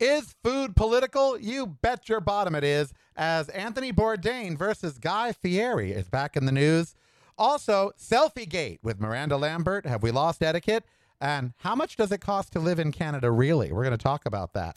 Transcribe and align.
Is 0.00 0.36
food 0.44 0.76
political? 0.76 1.36
You 1.40 1.66
bet 1.66 2.08
your 2.08 2.20
bottom 2.20 2.54
it 2.54 2.62
is, 2.62 2.92
as 3.16 3.48
Anthony 3.48 3.92
Bourdain 3.92 4.56
versus 4.56 4.96
Guy 4.96 5.32
Fieri 5.32 5.90
is 5.90 6.08
back 6.08 6.36
in 6.36 6.46
the 6.46 6.52
news. 6.52 6.94
Also, 7.36 7.90
Selfie 8.00 8.48
Gate 8.48 8.78
with 8.80 9.00
Miranda 9.00 9.36
Lambert. 9.36 9.86
Have 9.86 10.04
we 10.04 10.12
lost 10.12 10.40
etiquette? 10.40 10.84
And 11.20 11.52
how 11.58 11.74
much 11.74 11.96
does 11.96 12.12
it 12.12 12.20
cost 12.20 12.52
to 12.52 12.60
live 12.60 12.78
in 12.78 12.92
Canada, 12.92 13.32
really? 13.32 13.72
We're 13.72 13.82
going 13.82 13.90
to 13.90 14.02
talk 14.02 14.24
about 14.24 14.52
that. 14.52 14.76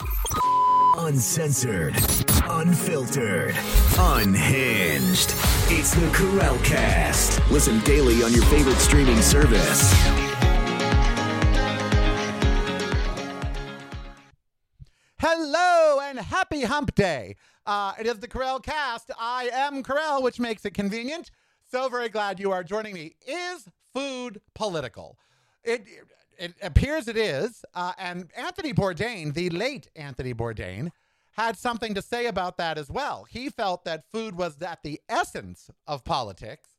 Uncensored, 0.98 1.94
unfiltered, 2.48 3.54
unhinged. 3.98 5.34
It's 5.68 5.94
the 5.94 6.10
Karel 6.12 6.58
Cast. 6.64 7.40
Listen 7.48 7.78
daily 7.80 8.24
on 8.24 8.32
your 8.32 8.44
favorite 8.46 8.78
streaming 8.78 9.22
service. 9.22 10.21
Hello 15.24 16.00
and 16.00 16.18
happy 16.18 16.62
hump 16.62 16.96
day. 16.96 17.36
Uh, 17.64 17.92
it 17.96 18.08
is 18.08 18.18
the 18.18 18.26
Karel 18.26 18.58
cast. 18.58 19.08
I 19.16 19.50
am 19.52 19.84
Karel, 19.84 20.20
which 20.20 20.40
makes 20.40 20.64
it 20.64 20.74
convenient. 20.74 21.30
So 21.70 21.88
very 21.88 22.08
glad 22.08 22.40
you 22.40 22.50
are 22.50 22.64
joining 22.64 22.92
me. 22.92 23.14
Is 23.24 23.68
food 23.94 24.40
political? 24.52 25.16
It, 25.62 25.86
it 26.38 26.54
appears 26.60 27.06
it 27.06 27.16
is. 27.16 27.64
Uh, 27.72 27.92
and 27.98 28.32
Anthony 28.36 28.74
Bourdain, 28.74 29.32
the 29.32 29.48
late 29.50 29.86
Anthony 29.94 30.34
Bourdain, 30.34 30.90
had 31.36 31.56
something 31.56 31.94
to 31.94 32.02
say 32.02 32.26
about 32.26 32.56
that 32.56 32.76
as 32.76 32.90
well. 32.90 33.24
He 33.30 33.48
felt 33.48 33.84
that 33.84 34.02
food 34.10 34.34
was 34.34 34.60
at 34.60 34.82
the 34.82 35.00
essence 35.08 35.70
of 35.86 36.02
politics, 36.02 36.70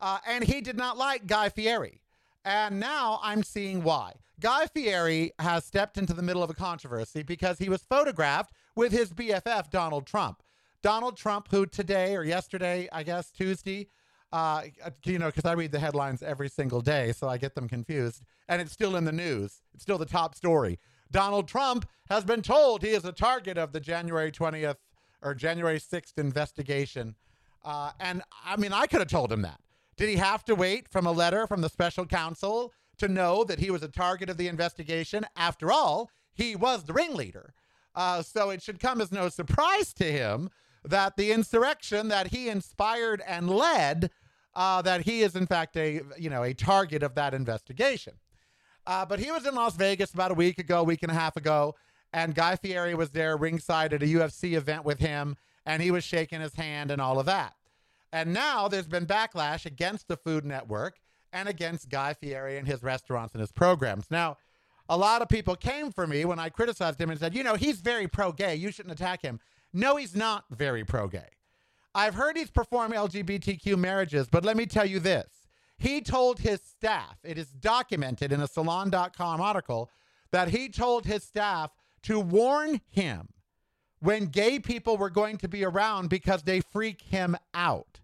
uh, 0.00 0.20
and 0.26 0.42
he 0.42 0.62
did 0.62 0.78
not 0.78 0.96
like 0.96 1.26
Guy 1.26 1.50
Fieri. 1.50 2.00
And 2.44 2.78
now 2.78 3.20
I'm 3.22 3.42
seeing 3.42 3.82
why. 3.82 4.14
Guy 4.40 4.66
Fieri 4.66 5.32
has 5.38 5.64
stepped 5.64 5.96
into 5.96 6.12
the 6.12 6.22
middle 6.22 6.42
of 6.42 6.50
a 6.50 6.54
controversy 6.54 7.22
because 7.22 7.58
he 7.58 7.68
was 7.68 7.82
photographed 7.82 8.52
with 8.76 8.92
his 8.92 9.12
BFF, 9.12 9.70
Donald 9.70 10.06
Trump. 10.06 10.42
Donald 10.82 11.16
Trump, 11.16 11.48
who 11.50 11.64
today 11.64 12.14
or 12.14 12.24
yesterday, 12.24 12.88
I 12.92 13.04
guess, 13.04 13.30
Tuesday, 13.30 13.88
uh, 14.32 14.64
you 15.04 15.18
know, 15.18 15.26
because 15.26 15.44
I 15.44 15.52
read 15.52 15.72
the 15.72 15.78
headlines 15.78 16.22
every 16.22 16.48
single 16.48 16.80
day, 16.80 17.12
so 17.12 17.28
I 17.28 17.38
get 17.38 17.54
them 17.54 17.68
confused. 17.68 18.22
And 18.48 18.60
it's 18.60 18.72
still 18.72 18.96
in 18.96 19.04
the 19.04 19.12
news, 19.12 19.62
it's 19.72 19.82
still 19.82 19.96
the 19.96 20.04
top 20.04 20.34
story. 20.34 20.78
Donald 21.10 21.48
Trump 21.48 21.88
has 22.10 22.24
been 22.24 22.42
told 22.42 22.82
he 22.82 22.90
is 22.90 23.04
a 23.04 23.12
target 23.12 23.56
of 23.56 23.72
the 23.72 23.80
January 23.80 24.32
20th 24.32 24.76
or 25.22 25.34
January 25.34 25.78
6th 25.78 26.18
investigation. 26.18 27.14
Uh, 27.64 27.92
and 28.00 28.22
I 28.44 28.56
mean, 28.56 28.72
I 28.72 28.86
could 28.86 29.00
have 29.00 29.08
told 29.08 29.32
him 29.32 29.42
that. 29.42 29.60
Did 29.96 30.08
he 30.08 30.16
have 30.16 30.44
to 30.44 30.54
wait 30.54 30.88
from 30.88 31.06
a 31.06 31.12
letter 31.12 31.46
from 31.46 31.60
the 31.60 31.68
special 31.68 32.06
counsel 32.06 32.72
to 32.98 33.08
know 33.08 33.44
that 33.44 33.60
he 33.60 33.70
was 33.70 33.82
a 33.82 33.88
target 33.88 34.28
of 34.28 34.36
the 34.36 34.48
investigation? 34.48 35.24
After 35.36 35.70
all, 35.70 36.10
he 36.32 36.56
was 36.56 36.84
the 36.84 36.92
ringleader. 36.92 37.54
Uh, 37.94 38.22
so 38.22 38.50
it 38.50 38.62
should 38.62 38.80
come 38.80 39.00
as 39.00 39.12
no 39.12 39.28
surprise 39.28 39.92
to 39.94 40.04
him 40.04 40.50
that 40.84 41.16
the 41.16 41.32
insurrection 41.32 42.08
that 42.08 42.28
he 42.28 42.48
inspired 42.48 43.22
and 43.26 43.48
led, 43.48 44.10
uh, 44.54 44.82
that 44.82 45.02
he 45.02 45.22
is 45.22 45.36
in 45.36 45.46
fact 45.46 45.76
a 45.76 46.00
you 46.18 46.28
know 46.28 46.42
a 46.42 46.54
target 46.54 47.02
of 47.02 47.14
that 47.14 47.34
investigation. 47.34 48.14
Uh, 48.86 49.06
but 49.06 49.18
he 49.18 49.30
was 49.30 49.46
in 49.46 49.54
Las 49.54 49.76
Vegas 49.76 50.12
about 50.12 50.30
a 50.30 50.34
week 50.34 50.58
ago, 50.58 50.82
week 50.82 51.02
and 51.02 51.10
a 51.10 51.14
half 51.14 51.36
ago, 51.36 51.74
and 52.12 52.34
Guy 52.34 52.56
Fieri 52.56 52.94
was 52.94 53.10
there 53.10 53.36
ringside 53.36 53.94
at 53.94 54.02
a 54.02 54.06
UFC 54.06 54.54
event 54.54 54.84
with 54.84 54.98
him, 54.98 55.36
and 55.64 55.82
he 55.82 55.90
was 55.90 56.04
shaking 56.04 56.40
his 56.40 56.54
hand 56.54 56.90
and 56.90 57.00
all 57.00 57.18
of 57.18 57.26
that. 57.26 57.54
And 58.14 58.32
now 58.32 58.68
there's 58.68 58.86
been 58.86 59.06
backlash 59.06 59.66
against 59.66 60.06
the 60.06 60.16
Food 60.16 60.44
Network 60.44 61.00
and 61.32 61.48
against 61.48 61.88
Guy 61.88 62.14
Fieri 62.14 62.58
and 62.58 62.68
his 62.68 62.80
restaurants 62.80 63.34
and 63.34 63.40
his 63.40 63.50
programs. 63.50 64.08
Now, 64.08 64.36
a 64.88 64.96
lot 64.96 65.20
of 65.20 65.28
people 65.28 65.56
came 65.56 65.90
for 65.90 66.06
me 66.06 66.24
when 66.24 66.38
I 66.38 66.48
criticized 66.48 67.00
him 67.00 67.10
and 67.10 67.18
said, 67.18 67.34
you 67.34 67.42
know, 67.42 67.56
he's 67.56 67.80
very 67.80 68.06
pro 68.06 68.30
gay. 68.30 68.54
You 68.54 68.70
shouldn't 68.70 68.92
attack 68.92 69.22
him. 69.22 69.40
No, 69.72 69.96
he's 69.96 70.14
not 70.14 70.44
very 70.48 70.84
pro 70.84 71.08
gay. 71.08 71.26
I've 71.92 72.14
heard 72.14 72.36
he's 72.36 72.52
performed 72.52 72.94
LGBTQ 72.94 73.76
marriages, 73.76 74.28
but 74.28 74.44
let 74.44 74.56
me 74.56 74.66
tell 74.66 74.86
you 74.86 75.00
this. 75.00 75.48
He 75.76 76.00
told 76.00 76.38
his 76.38 76.60
staff, 76.62 77.18
it 77.24 77.36
is 77.36 77.48
documented 77.48 78.30
in 78.30 78.40
a 78.40 78.46
salon.com 78.46 79.40
article, 79.40 79.90
that 80.30 80.50
he 80.50 80.68
told 80.68 81.04
his 81.04 81.24
staff 81.24 81.72
to 82.04 82.20
warn 82.20 82.80
him 82.88 83.30
when 83.98 84.26
gay 84.26 84.60
people 84.60 84.96
were 84.96 85.10
going 85.10 85.36
to 85.38 85.48
be 85.48 85.64
around 85.64 86.10
because 86.10 86.44
they 86.44 86.60
freak 86.60 87.02
him 87.02 87.36
out. 87.54 88.02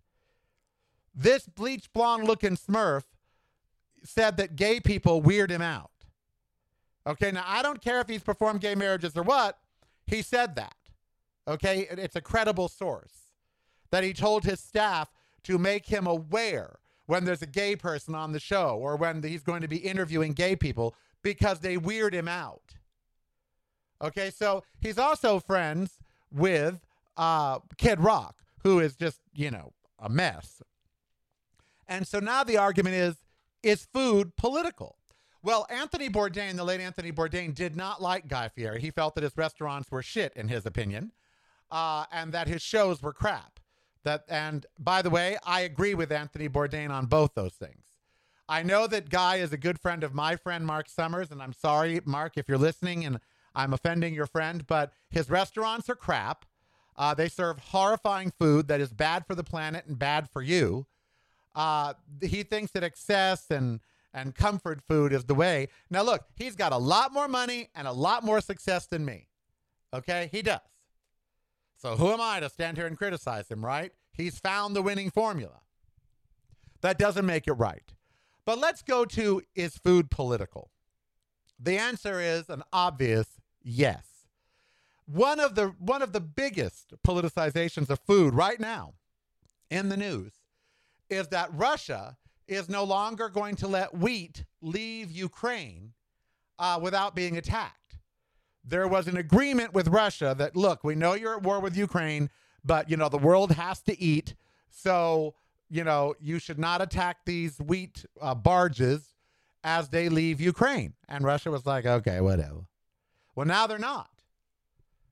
This 1.15 1.47
bleach 1.47 1.93
blonde 1.93 2.25
looking 2.25 2.57
smurf 2.57 3.03
said 4.05 4.37
that 4.37 4.57
gay 4.57 4.81
people 4.81 5.21
weird 5.21 5.51
him 5.51 5.63
out. 5.63 5.91
Okay, 7.07 7.31
now 7.31 7.45
I 7.47 7.63
don't 7.63 7.81
care 7.81 8.01
if 8.01 8.09
he's 8.09 8.23
performed 8.23 8.61
gay 8.61 8.75
marriages 8.75 9.17
or 9.17 9.23
what. 9.23 9.59
He 10.07 10.23
said 10.23 10.55
that. 10.57 10.75
Okay, 11.49 11.87
it's 11.91 12.17
a 12.17 12.21
credible 12.21 12.69
source 12.69 13.33
that 13.91 14.05
he 14.05 14.13
told 14.13 14.45
his 14.45 14.61
staff 14.61 15.11
to 15.45 15.59
make 15.59 15.87
him 15.87 16.07
aware 16.07 16.79
when 17.07 17.25
there's 17.25 17.43
a 17.43 17.47
gay 17.47 17.75
person 17.75 18.15
on 18.15 18.33
the 18.33 18.39
show 18.39 18.79
or 18.81 18.97
when 18.97 19.23
he's 19.23 19.43
going 19.43 19.63
to 19.63 19.69
be 19.69 19.79
interviewing 19.79 20.33
gay 20.33 20.55
people 20.55 20.95
because 21.23 21.61
they 21.61 21.77
weird 21.77 22.15
him 22.15 22.29
out. 22.29 22.77
Okay, 24.03 24.31
so 24.31 24.63
he's 24.81 24.99
also 24.99 25.41
friends 25.41 25.99
with 26.33 26.81
uh, 27.17 27.59
Kid 27.77 28.01
Rock, 28.01 28.37
who 28.63 28.79
is 28.79 28.95
just, 28.95 29.21
you 29.35 29.51
know, 29.51 29.73
a 29.99 30.09
mess. 30.09 30.63
And 31.91 32.07
so 32.07 32.21
now 32.21 32.45
the 32.45 32.57
argument 32.57 32.95
is 32.95 33.17
is 33.63 33.87
food 33.93 34.37
political? 34.37 34.97
Well, 35.43 35.67
Anthony 35.69 36.09
Bourdain, 36.09 36.57
the 36.57 36.65
late 36.65 36.81
Anthony 36.81 37.13
Bourdain, 37.13 37.55
did 37.55 37.77
not 37.77 38.01
like 38.01 38.29
Guy 38.29 38.49
Fieri. 38.49 38.81
He 38.81 38.91
felt 38.91 39.15
that 39.17 39.25
his 39.25 39.37
restaurants 39.37 39.91
were 39.91 40.03
shit, 40.03 40.33
in 40.35 40.49
his 40.49 40.65
opinion, 40.65 41.13
uh, 41.71 42.05
and 42.13 42.33
that 42.33 42.47
his 42.47 42.63
shows 42.63 43.03
were 43.03 43.13
crap. 43.13 43.59
That 44.05 44.25
and 44.29 44.65
by 44.79 45.03
the 45.03 45.11
way, 45.11 45.37
I 45.45 45.61
agree 45.61 45.95
with 45.95 46.13
Anthony 46.13 46.49
Bourdain 46.49 46.91
on 46.91 47.07
both 47.07 47.35
those 47.35 47.55
things. 47.55 47.85
I 48.49 48.63
know 48.63 48.87
that 48.87 49.11
Guy 49.11 49.37
is 49.37 49.53
a 49.53 49.59
good 49.59 49.79
friend 49.79 50.03
of 50.03 50.15
my 50.15 50.37
friend 50.37 50.67
Mark 50.67 50.89
Summers, 50.89 51.31
and 51.31 51.43
I'm 51.43 51.53
sorry, 51.53 52.01
Mark, 52.05 52.37
if 52.37 52.49
you're 52.49 52.59
listening 52.59 53.05
and 53.05 53.21
I'm 53.55 53.73
offending 53.73 54.15
your 54.15 54.27
friend, 54.27 54.67
but 54.67 54.93
his 55.11 55.29
restaurants 55.29 55.89
are 55.89 55.97
crap. 55.97 56.45
Uh, 56.97 57.15
they 57.15 57.29
serve 57.29 57.59
horrifying 57.59 58.31
food 58.31 58.69
that 58.69 58.81
is 58.81 58.93
bad 58.93 59.27
for 59.27 59.35
the 59.35 59.45
planet 59.45 59.87
and 59.87 59.99
bad 59.99 60.29
for 60.29 60.43
you. 60.43 60.87
Uh, 61.55 61.95
he 62.21 62.43
thinks 62.43 62.73
that 62.73 62.85
excess 62.85 63.51
and 63.51 63.81
and 64.13 64.35
comfort 64.35 64.81
food 64.89 65.13
is 65.13 65.25
the 65.25 65.35
way. 65.35 65.69
Now, 65.89 66.03
look, 66.03 66.25
he's 66.35 66.57
got 66.57 66.73
a 66.73 66.77
lot 66.77 67.13
more 67.13 67.29
money 67.29 67.69
and 67.77 67.87
a 67.87 67.93
lot 67.93 68.25
more 68.25 68.41
success 68.41 68.87
than 68.87 69.05
me. 69.05 69.29
Okay, 69.95 70.29
he 70.33 70.43
does. 70.43 70.61
So 71.77 71.97
who 71.97 72.11
am 72.11 72.21
I 72.21 72.41
to 72.41 72.49
stand 72.49 72.77
here 72.77 72.87
and 72.87 72.97
criticize 72.97 73.49
him, 73.49 73.65
right? 73.65 73.93
He's 74.13 74.39
found 74.39 74.75
the 74.75 74.83
winning 74.83 75.11
formula. 75.11 75.61
That 76.83 76.99
doesn't 76.99 77.27
make 77.27 77.47
it 77.47 77.53
right. 77.53 77.95
But 78.45 78.59
let's 78.59 78.83
go 78.83 79.05
to 79.05 79.43
is 79.55 79.77
food 79.77 80.11
political? 80.11 80.71
The 81.59 81.79
answer 81.79 82.21
is 82.21 82.49
an 82.49 82.63
obvious 82.73 83.27
yes. 83.63 84.07
One 85.07 85.41
of 85.41 85.55
the 85.55 85.69
one 85.79 86.03
of 86.03 86.13
the 86.13 86.21
biggest 86.21 86.95
politicizations 87.07 87.91
of 87.91 88.01
food 88.01 88.35
right 88.35 88.61
now 88.61 88.95
in 89.71 89.89
the 89.89 89.97
news 89.97 90.40
is 91.11 91.29
that 91.29 91.51
Russia 91.53 92.17
is 92.49 92.69
no 92.69 92.85
longer 92.85 93.29
going 93.29 93.57
to 93.57 93.69
let 93.69 93.97
wheat 93.97 94.45
leave 94.61 95.11
Ukraine 95.11 95.93
uh, 96.59 96.79
without 96.83 97.15
being 97.15 97.37
attacked 97.37 97.81
there 98.65 98.89
was 98.89 99.09
an 99.09 99.17
agreement 99.17 99.73
with 99.73 99.89
Russia 99.89 100.35
that 100.39 100.57
look, 100.57 100.85
we 100.85 100.95
know 100.95 101.15
you're 101.15 101.37
at 101.37 101.43
war 101.43 101.61
with 101.61 101.77
Ukraine, 101.77 102.31
but 102.65 102.91
you 102.91 102.97
know 102.97 103.09
the 103.09 103.19
world 103.19 103.53
has 103.53 103.81
to 103.83 104.01
eat, 104.01 104.35
so 104.69 105.35
you 105.69 105.85
know 105.85 106.15
you 106.21 106.39
should 106.39 106.59
not 106.59 106.83
attack 106.83 107.19
these 107.25 107.59
wheat 107.59 108.05
uh, 108.21 108.35
barges 108.35 109.15
as 109.65 109.89
they 109.89 110.09
leave 110.09 110.41
Ukraine. 110.41 110.95
And 111.09 111.25
Russia 111.25 111.51
was 111.51 111.67
like, 111.67 111.87
okay, 111.87 112.21
whatever. 112.21 112.67
Well, 113.35 113.47
now 113.47 113.67
they're 113.67 113.79
not. 113.79 114.11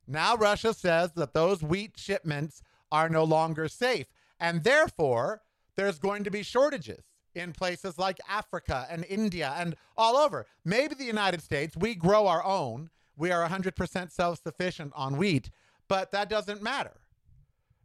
Now 0.06 0.36
Russia 0.36 0.72
says 0.72 1.12
that 1.12 1.34
those 1.34 1.62
wheat 1.62 1.92
shipments 1.96 2.62
are 2.90 3.08
no 3.08 3.24
longer 3.24 3.68
safe, 3.68 4.06
and 4.40 4.64
therefore 4.64 5.42
there's 5.78 6.00
going 6.00 6.24
to 6.24 6.30
be 6.30 6.42
shortages 6.42 7.04
in 7.36 7.52
places 7.52 7.98
like 7.98 8.18
Africa 8.28 8.84
and 8.90 9.04
India 9.08 9.54
and 9.56 9.76
all 9.96 10.16
over. 10.16 10.44
Maybe 10.64 10.96
the 10.96 11.04
United 11.04 11.40
States, 11.40 11.76
we 11.76 11.94
grow 11.94 12.26
our 12.26 12.44
own. 12.44 12.90
We 13.16 13.30
are 13.30 13.48
100% 13.48 14.10
self 14.10 14.42
sufficient 14.42 14.92
on 14.96 15.16
wheat, 15.16 15.50
but 15.86 16.10
that 16.10 16.28
doesn't 16.28 16.62
matter 16.62 16.94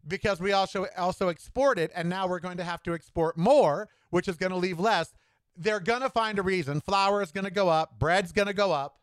because 0.07 0.41
we 0.41 0.51
also 0.53 0.87
also 0.97 1.29
export 1.29 1.77
it 1.77 1.91
and 1.95 2.09
now 2.09 2.27
we're 2.27 2.39
going 2.39 2.57
to 2.57 2.63
have 2.63 2.81
to 2.83 2.93
export 2.93 3.37
more 3.37 3.87
which 4.09 4.27
is 4.27 4.37
going 4.37 4.51
to 4.51 4.57
leave 4.57 4.79
less. 4.79 5.13
They're 5.55 5.79
going 5.79 6.01
to 6.01 6.09
find 6.09 6.39
a 6.39 6.43
reason. 6.43 6.81
Flour 6.81 7.21
is 7.21 7.31
going 7.31 7.45
to 7.45 7.51
go 7.51 7.69
up. 7.69 7.99
Bread's 7.99 8.31
going 8.31 8.47
to 8.47 8.53
go 8.53 8.71
up. 8.71 8.97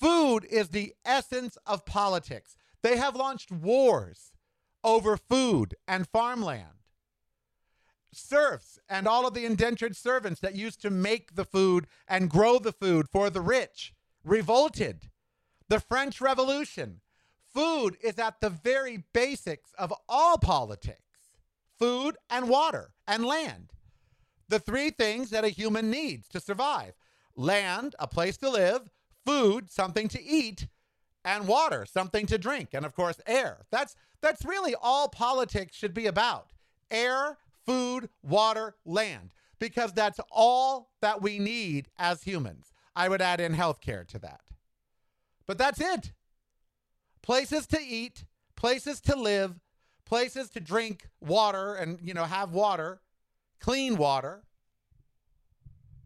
Food 0.00 0.44
is 0.48 0.68
the 0.68 0.94
essence 1.04 1.58
of 1.66 1.84
politics. 1.84 2.56
They 2.82 2.96
have 2.96 3.16
launched 3.16 3.50
wars 3.50 4.30
over 4.84 5.16
food 5.16 5.74
and 5.88 6.06
farmland 6.08 6.83
serfs 8.16 8.78
and 8.88 9.06
all 9.06 9.26
of 9.26 9.34
the 9.34 9.44
indentured 9.44 9.96
servants 9.96 10.40
that 10.40 10.54
used 10.54 10.80
to 10.82 10.90
make 10.90 11.34
the 11.34 11.44
food 11.44 11.86
and 12.08 12.30
grow 12.30 12.58
the 12.58 12.72
food 12.72 13.08
for 13.10 13.30
the 13.30 13.40
rich 13.40 13.92
revolted. 14.24 15.10
the 15.68 15.80
French 15.80 16.20
Revolution. 16.20 17.00
Food 17.52 17.96
is 18.02 18.18
at 18.18 18.40
the 18.40 18.50
very 18.50 19.04
basics 19.12 19.72
of 19.78 19.92
all 20.08 20.38
politics 20.38 21.00
food 21.78 22.16
and 22.30 22.48
water 22.48 22.90
and 23.06 23.24
land. 23.24 23.72
The 24.48 24.58
three 24.60 24.90
things 24.90 25.30
that 25.30 25.44
a 25.44 25.48
human 25.48 25.90
needs 25.90 26.28
to 26.28 26.40
survive 26.40 26.94
land, 27.36 27.96
a 27.98 28.06
place 28.06 28.36
to 28.38 28.48
live, 28.50 28.90
food, 29.26 29.70
something 29.70 30.06
to 30.08 30.22
eat, 30.22 30.68
and 31.24 31.48
water, 31.48 31.84
something 31.86 32.26
to 32.26 32.38
drink, 32.38 32.68
and 32.72 32.86
of 32.86 32.94
course, 32.94 33.20
air. 33.26 33.64
That's, 33.70 33.96
that's 34.20 34.44
really 34.44 34.74
all 34.80 35.08
politics 35.08 35.74
should 35.74 35.94
be 35.94 36.06
about 36.06 36.50
air, 36.90 37.38
food, 37.66 38.08
water, 38.22 38.74
land, 38.84 39.32
because 39.58 39.92
that's 39.92 40.20
all 40.30 40.90
that 41.00 41.22
we 41.22 41.38
need 41.38 41.88
as 41.98 42.22
humans. 42.22 42.72
I 42.96 43.08
would 43.08 43.22
add 43.22 43.40
in 43.40 43.54
healthcare 43.54 44.06
to 44.08 44.18
that. 44.20 44.40
But 45.46 45.58
that's 45.58 45.80
it. 45.80 46.12
Places 47.22 47.66
to 47.68 47.80
eat, 47.80 48.24
places 48.56 49.00
to 49.02 49.16
live, 49.16 49.60
places 50.04 50.50
to 50.50 50.60
drink 50.60 51.08
water 51.20 51.74
and, 51.74 51.98
you 52.02 52.14
know, 52.14 52.24
have 52.24 52.52
water, 52.52 53.00
clean 53.60 53.96
water, 53.96 54.44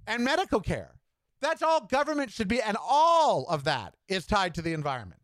and 0.07 0.25
medical 0.25 0.61
care. 0.61 0.95
That's 1.41 1.63
all 1.63 1.87
government 1.87 2.33
should 2.33 2.49
be, 2.49 2.61
and 2.61 2.77
all 2.81 3.47
of 3.49 3.65
that 3.65 3.95
is 4.09 4.27
tied 4.27 4.55
to 4.55 4.63
the 4.63 4.73
environment. 4.73 5.21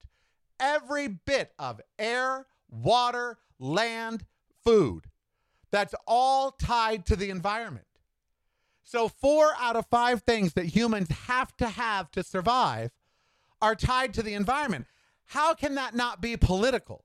Every 0.61 1.09
bit 1.09 1.53
of 1.59 1.81
air, 1.99 2.47
water, 2.71 3.39
land, 3.59 4.25
food, 4.65 5.07
that's 5.75 5.95
all 6.07 6.53
tied 6.53 7.05
to 7.07 7.17
the 7.17 7.31
environment. 7.31 7.87
So, 8.85 9.09
four 9.09 9.55
out 9.59 9.75
of 9.75 9.87
five 9.87 10.23
things 10.23 10.53
that 10.53 10.67
humans 10.67 11.09
have 11.27 11.57
to 11.57 11.67
have 11.67 12.13
to 12.13 12.23
survive 12.23 12.93
are 13.61 13.75
tied 13.75 14.15
to 14.15 14.23
the 14.23 14.35
environment. 14.35 14.87
How 15.25 15.53
can 15.53 15.75
that 15.75 15.97
not 15.97 16.21
be 16.21 16.37
political? 16.37 17.05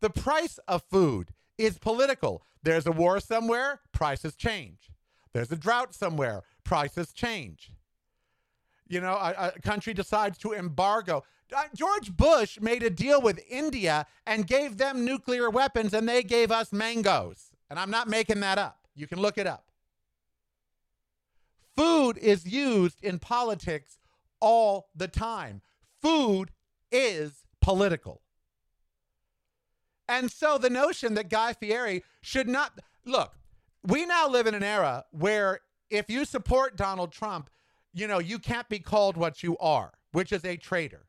The 0.00 0.10
price 0.10 0.58
of 0.68 0.82
food 0.90 1.30
is 1.56 1.78
political. 1.78 2.44
There's 2.62 2.86
a 2.86 2.92
war 2.92 3.18
somewhere, 3.18 3.80
prices 3.92 4.36
change. 4.36 4.90
There's 5.32 5.50
a 5.50 5.56
drought 5.56 5.94
somewhere, 5.94 6.42
prices 6.64 7.14
change. 7.14 7.70
You 8.88 9.00
know, 9.00 9.14
a, 9.14 9.52
a 9.56 9.60
country 9.62 9.94
decides 9.94 10.36
to 10.38 10.52
embargo. 10.52 11.24
Uh, 11.52 11.64
George 11.74 12.16
Bush 12.16 12.58
made 12.60 12.82
a 12.82 12.90
deal 12.90 13.20
with 13.20 13.40
India 13.48 14.06
and 14.26 14.46
gave 14.46 14.78
them 14.78 15.04
nuclear 15.04 15.50
weapons, 15.50 15.92
and 15.92 16.08
they 16.08 16.22
gave 16.22 16.50
us 16.50 16.72
mangoes. 16.72 17.50
And 17.70 17.78
I'm 17.78 17.90
not 17.90 18.08
making 18.08 18.40
that 18.40 18.58
up. 18.58 18.78
You 18.94 19.06
can 19.06 19.20
look 19.20 19.38
it 19.38 19.46
up. 19.46 19.70
Food 21.76 22.18
is 22.18 22.46
used 22.46 23.02
in 23.02 23.18
politics 23.18 23.98
all 24.40 24.88
the 24.94 25.08
time. 25.08 25.60
Food 26.00 26.50
is 26.92 27.44
political. 27.60 28.22
And 30.08 30.30
so 30.30 30.58
the 30.58 30.70
notion 30.70 31.14
that 31.14 31.30
Guy 31.30 31.54
Fieri 31.54 32.04
should 32.20 32.48
not 32.48 32.78
look, 33.04 33.32
we 33.82 34.06
now 34.06 34.28
live 34.28 34.46
in 34.46 34.54
an 34.54 34.62
era 34.62 35.04
where 35.10 35.60
if 35.90 36.08
you 36.08 36.24
support 36.24 36.76
Donald 36.76 37.12
Trump, 37.12 37.50
you 37.92 38.06
know, 38.06 38.18
you 38.18 38.38
can't 38.38 38.68
be 38.68 38.78
called 38.78 39.16
what 39.16 39.42
you 39.42 39.56
are, 39.58 39.92
which 40.12 40.32
is 40.32 40.44
a 40.44 40.56
traitor. 40.56 41.06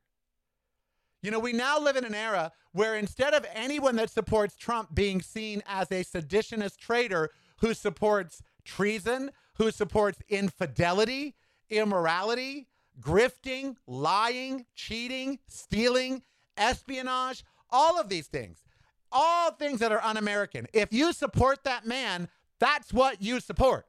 You 1.25 1.31
know, 1.31 1.39
we 1.39 1.53
now 1.53 1.79
live 1.79 1.95
in 1.95 2.05
an 2.05 2.13
era 2.13 2.51
where 2.71 2.95
instead 2.95 3.33
of 3.33 3.47
anyone 3.51 3.95
that 3.95 4.11
supports 4.11 4.55
Trump 4.55 4.93
being 4.93 5.23
seen 5.23 5.63
as 5.65 5.91
a 5.91 6.03
seditionist 6.03 6.77
traitor 6.77 7.31
who 7.61 7.73
supports 7.73 8.43
treason, 8.63 9.31
who 9.55 9.71
supports 9.71 10.21
infidelity, 10.29 11.33
immorality, 11.71 12.67
grifting, 13.01 13.75
lying, 13.87 14.67
cheating, 14.75 15.39
stealing, 15.47 16.21
espionage, 16.57 17.43
all 17.71 17.99
of 17.99 18.07
these 18.07 18.27
things, 18.27 18.63
all 19.11 19.49
things 19.49 19.79
that 19.79 19.91
are 19.91 20.03
un 20.03 20.17
American. 20.17 20.67
If 20.73 20.93
you 20.93 21.11
support 21.11 21.63
that 21.63 21.87
man, 21.87 22.29
that's 22.59 22.93
what 22.93 23.23
you 23.23 23.39
support. 23.39 23.87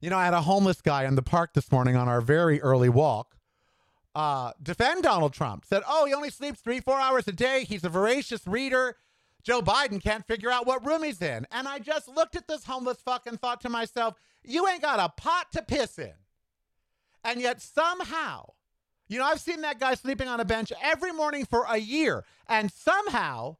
You 0.00 0.10
know, 0.10 0.18
I 0.18 0.24
had 0.24 0.34
a 0.34 0.42
homeless 0.42 0.80
guy 0.80 1.02
in 1.02 1.16
the 1.16 1.22
park 1.22 1.52
this 1.52 1.72
morning 1.72 1.96
on 1.96 2.08
our 2.08 2.20
very 2.20 2.62
early 2.62 2.88
walk 2.88 3.33
uh, 4.14 4.52
defend 4.62 5.02
Donald 5.02 5.32
Trump. 5.32 5.64
Said, 5.64 5.82
oh, 5.88 6.06
he 6.06 6.14
only 6.14 6.30
sleeps 6.30 6.60
three, 6.60 6.80
four 6.80 6.98
hours 6.98 7.26
a 7.28 7.32
day. 7.32 7.64
He's 7.64 7.84
a 7.84 7.88
voracious 7.88 8.46
reader. 8.46 8.96
Joe 9.42 9.60
Biden 9.60 10.02
can't 10.02 10.26
figure 10.26 10.50
out 10.50 10.66
what 10.66 10.86
room 10.86 11.02
he's 11.02 11.20
in. 11.20 11.46
And 11.52 11.68
I 11.68 11.78
just 11.78 12.08
looked 12.08 12.34
at 12.34 12.48
this 12.48 12.64
homeless 12.64 12.98
fuck 13.04 13.26
and 13.26 13.38
thought 13.40 13.60
to 13.62 13.68
myself, 13.68 14.14
you 14.42 14.66
ain't 14.68 14.82
got 14.82 15.00
a 15.00 15.08
pot 15.20 15.52
to 15.52 15.62
piss 15.62 15.98
in. 15.98 16.14
And 17.22 17.40
yet 17.40 17.60
somehow, 17.60 18.52
you 19.08 19.18
know, 19.18 19.26
I've 19.26 19.40
seen 19.40 19.60
that 19.62 19.80
guy 19.80 19.94
sleeping 19.94 20.28
on 20.28 20.40
a 20.40 20.44
bench 20.44 20.72
every 20.82 21.12
morning 21.12 21.44
for 21.44 21.66
a 21.68 21.78
year. 21.78 22.24
And 22.48 22.70
somehow, 22.70 23.56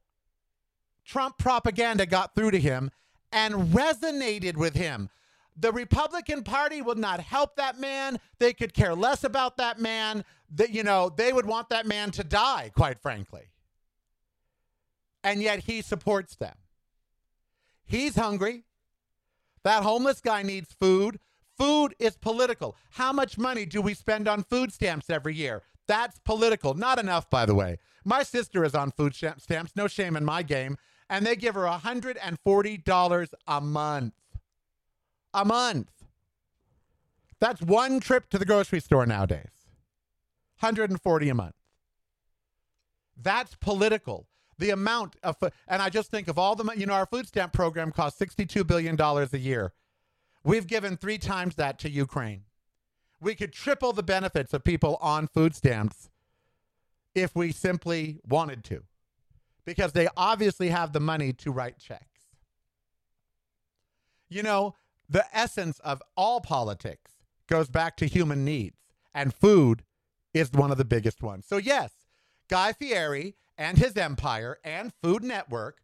Trump 1.05 1.37
propaganda 1.39 2.07
got 2.07 2.35
through 2.35 2.53
to 2.53 2.61
him 2.61 2.91
and 3.31 3.55
resonated 3.73 4.57
with 4.57 4.75
him. 4.75 5.11
The 5.57 5.73
Republican 5.73 6.43
Party 6.43 6.83
would 6.83 6.99
not 6.99 7.21
help 7.21 7.57
that 7.57 7.79
man. 7.79 8.19
They 8.39 8.53
could 8.53 8.75
care 8.75 8.95
less 8.95 9.23
about 9.23 9.57
that 9.59 9.79
man. 9.79 10.25
That 10.55 10.71
you 10.71 10.83
know, 10.83 11.11
they 11.15 11.33
would 11.33 11.47
want 11.47 11.69
that 11.71 11.87
man 11.87 12.11
to 12.13 12.25
die, 12.25 12.71
quite 12.75 13.01
frankly. 13.01 13.51
And 15.23 15.43
yet 15.43 15.61
he 15.61 15.83
supports 15.83 16.37
them. 16.37 16.55
He's 17.85 18.17
hungry. 18.17 18.65
That 19.63 19.83
homeless 19.83 20.21
guy 20.21 20.43
needs 20.43 20.73
food. 20.73 21.19
Food 21.57 21.95
is 21.99 22.17
political. 22.17 22.77
How 22.93 23.13
much 23.13 23.39
money 23.39 23.65
do 23.65 23.81
we 23.81 23.95
spend 23.95 24.29
on 24.29 24.43
food 24.45 24.73
stamps 24.73 25.09
every 25.09 25.35
year? 25.35 25.63
That's 25.87 26.19
political. 26.21 26.75
Not 26.75 26.99
enough, 26.99 27.31
by 27.31 27.47
the 27.47 27.55
way. 27.55 27.79
My 28.05 28.23
sister 28.23 28.65
is 28.65 28.75
on 28.75 28.91
food 28.91 29.15
stamps, 29.15 29.73
no 29.75 29.89
shame 29.89 30.17
in 30.17 30.25
my 30.25 30.43
game, 30.43 30.77
and 31.09 31.25
they 31.25 31.37
give 31.37 31.55
her 31.55 31.63
$140 31.63 33.35
a 33.47 33.61
month 33.61 34.15
a 35.35 35.45
month. 35.45 35.91
That's 37.41 37.61
one 37.61 38.01
trip 38.01 38.31
to 38.31 38.39
the 38.39 38.47
grocery 38.47 38.81
store 38.81 39.05
nowadays. 39.05 39.51
140 40.61 41.29
a 41.29 41.35
month. 41.35 41.55
That's 43.21 43.55
political. 43.57 44.27
The 44.59 44.71
amount 44.71 45.17
of, 45.23 45.37
and 45.67 45.83
I 45.83 45.89
just 45.89 46.11
think 46.11 46.29
of 46.29 46.39
all 46.39 46.55
the, 46.55 46.73
you 46.77 46.87
know, 46.87 46.95
our 46.95 47.07
food 47.07 47.27
stamp 47.27 47.53
program 47.53 47.91
costs 47.91 48.21
$62 48.21 48.67
billion 48.67 49.01
a 49.01 49.37
year. 49.37 49.73
We've 50.45 50.67
given 50.67 50.97
three 50.97 51.19
times 51.19 51.57
that 51.57 51.79
to 51.81 51.91
Ukraine. 51.91 52.43
We 53.21 53.35
could 53.35 53.53
triple 53.53 53.93
the 53.93 54.03
benefits 54.03 54.53
of 54.53 54.63
people 54.63 54.97
on 55.01 55.27
food 55.27 55.55
stamps 55.55 56.11
if 57.15 57.35
we 57.35 57.53
simply 57.53 58.21
wanted 58.29 58.65
to, 58.65 58.83
because 59.65 59.93
they 59.93 60.09
obviously 60.17 60.69
have 60.69 60.93
the 60.93 61.01
money 61.01 61.33
to 61.33 61.51
write 61.51 61.79
checks. 61.79 62.05
You 64.29 64.43
know, 64.43 64.75
the 65.09 65.25
essence 65.33 65.79
of 65.81 66.03
all 66.17 66.41
politics 66.41 67.13
goes 67.49 67.69
back 67.69 67.97
to 67.99 68.07
human 68.07 68.45
needs, 68.45 68.77
and 69.15 69.33
food 69.33 69.85
is 70.35 70.53
one 70.53 70.71
of 70.71 70.77
the 70.77 70.85
biggest 70.85 71.23
ones. 71.23 71.47
So, 71.49 71.57
yes, 71.57 71.93
Guy 72.51 72.73
Fieri 72.73 73.37
and 73.57 73.79
his 73.79 73.97
empire 73.97 74.59
and 74.65 74.93
Food 75.03 75.23
Network, 75.23 75.79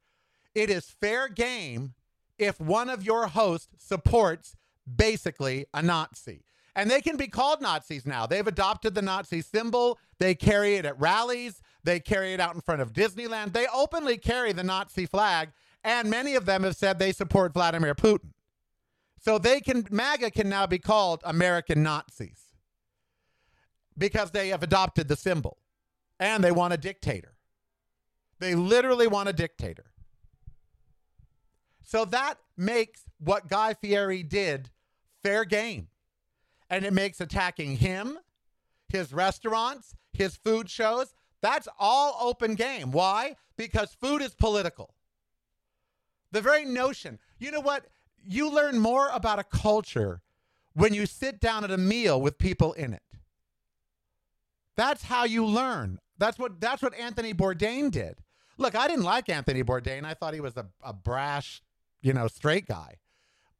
it 0.54 0.68
is 0.68 0.94
fair 1.00 1.28
game 1.28 1.94
if 2.38 2.60
one 2.60 2.90
of 2.90 3.04
your 3.04 3.28
hosts 3.28 3.68
supports 3.78 4.56
basically 4.92 5.66
a 5.72 5.80
Nazi. 5.80 6.44
And 6.74 6.90
they 6.90 7.00
can 7.00 7.16
be 7.16 7.28
called 7.28 7.60
Nazis 7.60 8.06
now. 8.06 8.26
They've 8.26 8.46
adopted 8.46 8.94
the 8.94 9.02
Nazi 9.02 9.42
symbol. 9.42 9.98
They 10.18 10.34
carry 10.34 10.76
it 10.76 10.84
at 10.84 11.00
rallies. 11.00 11.60
They 11.84 12.00
carry 12.00 12.32
it 12.32 12.40
out 12.40 12.54
in 12.54 12.60
front 12.60 12.80
of 12.80 12.92
Disneyland. 12.92 13.52
They 13.52 13.66
openly 13.72 14.16
carry 14.16 14.52
the 14.52 14.62
Nazi 14.62 15.06
flag. 15.06 15.50
And 15.82 16.10
many 16.10 16.34
of 16.34 16.46
them 16.46 16.62
have 16.62 16.76
said 16.76 16.98
they 16.98 17.12
support 17.12 17.54
Vladimir 17.54 17.94
Putin. 17.94 18.32
So 19.18 19.38
they 19.38 19.60
can 19.60 19.84
MAGA 19.90 20.30
can 20.30 20.48
now 20.48 20.66
be 20.66 20.78
called 20.78 21.20
American 21.24 21.82
Nazis 21.82 22.49
because 23.96 24.30
they 24.30 24.48
have 24.48 24.62
adopted 24.62 25.08
the 25.08 25.16
symbol 25.16 25.58
and 26.18 26.42
they 26.42 26.52
want 26.52 26.72
a 26.72 26.76
dictator. 26.76 27.34
They 28.38 28.54
literally 28.54 29.06
want 29.06 29.28
a 29.28 29.32
dictator. 29.32 29.84
So 31.82 32.04
that 32.06 32.38
makes 32.56 33.02
what 33.18 33.48
Guy 33.48 33.74
Fieri 33.74 34.22
did 34.22 34.70
fair 35.22 35.44
game. 35.44 35.88
And 36.70 36.84
it 36.84 36.92
makes 36.92 37.20
attacking 37.20 37.76
him, 37.76 38.18
his 38.88 39.12
restaurants, 39.12 39.96
his 40.12 40.36
food 40.36 40.70
shows, 40.70 41.12
that's 41.42 41.68
all 41.78 42.16
open 42.20 42.54
game. 42.54 42.92
Why? 42.92 43.36
Because 43.56 43.92
food 43.92 44.22
is 44.22 44.34
political. 44.34 44.94
The 46.32 46.40
very 46.40 46.64
notion, 46.64 47.18
you 47.38 47.50
know 47.50 47.60
what? 47.60 47.86
you 48.26 48.50
learn 48.50 48.78
more 48.78 49.08
about 49.08 49.38
a 49.38 49.44
culture 49.44 50.22
when 50.74 50.94
you 50.94 51.06
sit 51.06 51.40
down 51.40 51.64
at 51.64 51.70
a 51.70 51.78
meal 51.78 52.20
with 52.20 52.38
people 52.38 52.72
in 52.74 52.92
it. 52.92 53.02
That's 54.80 55.02
how 55.02 55.24
you 55.24 55.44
learn. 55.44 55.98
That's 56.16 56.38
what 56.38 56.58
that's 56.58 56.80
what 56.80 56.94
Anthony 56.94 57.34
Bourdain 57.34 57.90
did. 57.90 58.16
Look, 58.56 58.74
I 58.74 58.88
didn't 58.88 59.04
like 59.04 59.28
Anthony 59.28 59.62
Bourdain. 59.62 60.06
I 60.06 60.14
thought 60.14 60.32
he 60.32 60.40
was 60.40 60.56
a, 60.56 60.64
a 60.82 60.94
brash, 60.94 61.60
you 62.00 62.14
know, 62.14 62.28
straight 62.28 62.66
guy. 62.66 62.94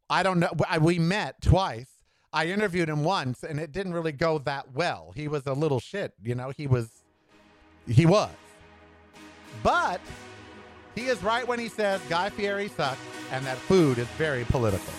I 0.08 0.22
don't 0.22 0.40
know. 0.40 0.48
I, 0.66 0.78
we 0.78 0.98
met 0.98 1.42
twice. 1.42 1.90
I 2.32 2.46
interviewed 2.46 2.88
him 2.88 3.04
once 3.04 3.42
and 3.42 3.60
it 3.60 3.70
didn't 3.70 3.92
really 3.92 4.12
go 4.12 4.38
that 4.38 4.72
well. 4.72 5.12
He 5.14 5.28
was 5.28 5.46
a 5.46 5.52
little 5.52 5.78
shit, 5.78 6.14
you 6.22 6.34
know, 6.34 6.54
he 6.56 6.66
was 6.66 6.88
he 7.86 8.06
was. 8.06 8.30
But 9.62 10.00
he 10.94 11.02
is 11.02 11.22
right 11.22 11.46
when 11.46 11.58
he 11.58 11.68
says 11.68 12.00
Guy 12.08 12.30
Fieri 12.30 12.68
sucks 12.68 12.98
and 13.30 13.44
that 13.44 13.58
food 13.58 13.98
is 13.98 14.08
very 14.16 14.44
political. 14.44 14.94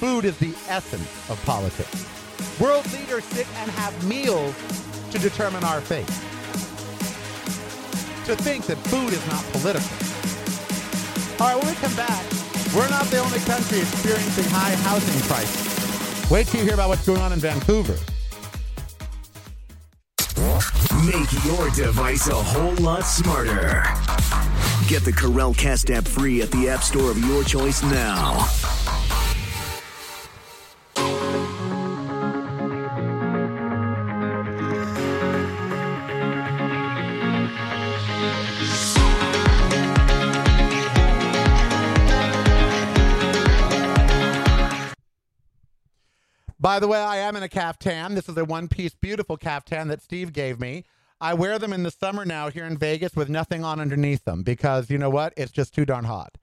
Food 0.00 0.24
is 0.24 0.36
the 0.38 0.52
essence 0.68 1.30
of 1.30 1.40
politics. 1.46 2.08
World 2.60 2.92
leaders 2.92 3.22
sit 3.26 3.46
and 3.58 3.70
have 3.70 4.04
meals 4.08 4.81
to 5.12 5.18
determine 5.18 5.62
our 5.64 5.80
fate. 5.80 6.06
To 8.26 8.34
think 8.34 8.64
that 8.64 8.78
food 8.88 9.12
is 9.12 9.24
not 9.28 9.44
political. 9.52 9.86
All 11.38 11.48
right, 11.48 11.62
when 11.62 11.68
we 11.68 11.78
come 11.80 11.94
back, 11.94 12.24
we're 12.74 12.88
not 12.88 13.04
the 13.06 13.18
only 13.18 13.38
country 13.40 13.80
experiencing 13.80 14.44
high 14.48 14.74
housing 14.88 15.20
prices. 15.28 16.30
Wait 16.30 16.46
till 16.46 16.60
you 16.60 16.66
hear 16.66 16.74
about 16.74 16.88
what's 16.88 17.04
going 17.06 17.20
on 17.20 17.32
in 17.32 17.40
Vancouver. 17.40 17.96
Make 21.04 21.44
your 21.44 21.68
device 21.70 22.28
a 22.28 22.34
whole 22.34 22.74
lot 22.76 23.04
smarter. 23.04 23.84
Get 24.88 25.04
the 25.04 25.12
Karel 25.12 25.52
Cast 25.52 25.90
app 25.90 26.04
free 26.04 26.40
at 26.40 26.50
the 26.52 26.70
App 26.70 26.82
Store 26.82 27.10
of 27.10 27.18
your 27.18 27.44
choice 27.44 27.82
now. 27.82 28.48
By 46.72 46.78
the 46.78 46.88
way, 46.88 47.02
I 47.02 47.18
am 47.18 47.36
in 47.36 47.42
a 47.42 47.50
caftan. 47.50 48.14
This 48.14 48.30
is 48.30 48.36
a 48.38 48.46
one 48.46 48.66
piece 48.66 48.94
beautiful 48.94 49.36
caftan 49.36 49.88
that 49.88 50.00
Steve 50.00 50.32
gave 50.32 50.58
me. 50.58 50.84
I 51.20 51.34
wear 51.34 51.58
them 51.58 51.70
in 51.70 51.82
the 51.82 51.90
summer 51.90 52.24
now 52.24 52.48
here 52.48 52.64
in 52.64 52.78
Vegas 52.78 53.14
with 53.14 53.28
nothing 53.28 53.62
on 53.62 53.78
underneath 53.78 54.24
them 54.24 54.42
because 54.42 54.88
you 54.88 54.96
know 54.96 55.10
what? 55.10 55.34
It's 55.36 55.52
just 55.52 55.74
too 55.74 55.84
darn 55.84 56.04
hot. 56.04 56.38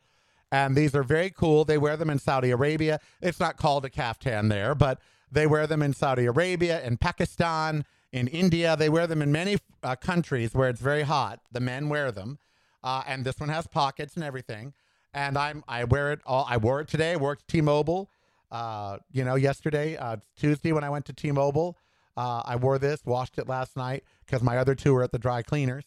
And 0.52 0.76
these 0.76 0.94
are 0.94 1.02
very 1.02 1.32
cool. 1.32 1.66
They 1.66 1.80
wear 1.80 1.98
them 1.98 2.12
in 2.12 2.20
Saudi 2.20 2.52
Arabia. 2.52 3.00
It's 3.24 3.40
not 3.40 3.58
called 3.58 3.86
a 3.86 3.90
caftan 3.90 4.50
there, 4.50 4.76
but 4.76 5.02
they 5.32 5.48
wear 5.48 5.66
them 5.66 5.82
in 5.82 5.94
Saudi 5.94 6.28
Arabia, 6.28 6.80
in 6.84 6.98
Pakistan, 6.98 7.84
in 8.12 8.28
India. 8.28 8.76
They 8.78 8.88
wear 8.88 9.08
them 9.08 9.24
in 9.24 9.32
many 9.32 9.58
uh, 9.82 9.96
countries 9.96 10.54
where 10.54 10.70
it's 10.70 10.80
very 10.80 11.02
hot. 11.02 11.40
The 11.52 11.60
men 11.60 11.90
wear 11.90 12.12
them. 12.12 12.38
Uh, 12.84 13.02
and 13.08 13.26
this 13.26 13.40
one 13.40 13.50
has 13.50 13.66
pockets 13.66 14.14
and 14.14 14.24
everything. 14.24 14.74
And 15.12 15.40
I'm 15.40 15.64
I 15.68 15.86
wear 15.86 16.12
it 16.12 16.20
all. 16.24 16.46
I 16.48 16.58
wore 16.58 16.82
it 16.82 16.88
today. 16.88 17.16
Worked 17.16 17.48
T-Mobile. 17.48 18.12
Uh, 18.52 18.98
you 19.12 19.24
know, 19.24 19.36
yesterday, 19.36 19.96
uh, 19.98 20.18
Tuesday 20.36 20.72
when 20.72 20.84
I 20.84 20.90
went 20.90 21.06
to 21.06 21.14
T-Mobile, 21.14 21.78
uh, 22.18 22.42
I 22.46 22.56
wore 22.56 22.80
this, 22.80 23.06
washed 23.06 23.38
it 23.38 23.48
last 23.48 23.78
night 23.78 24.04
because 24.26 24.42
my 24.42 24.58
other 24.58 24.76
two 24.76 24.94
were 24.94 25.04
at 25.04 25.12
the 25.12 25.20
dry 25.20 25.42
cleaners. 25.42 25.86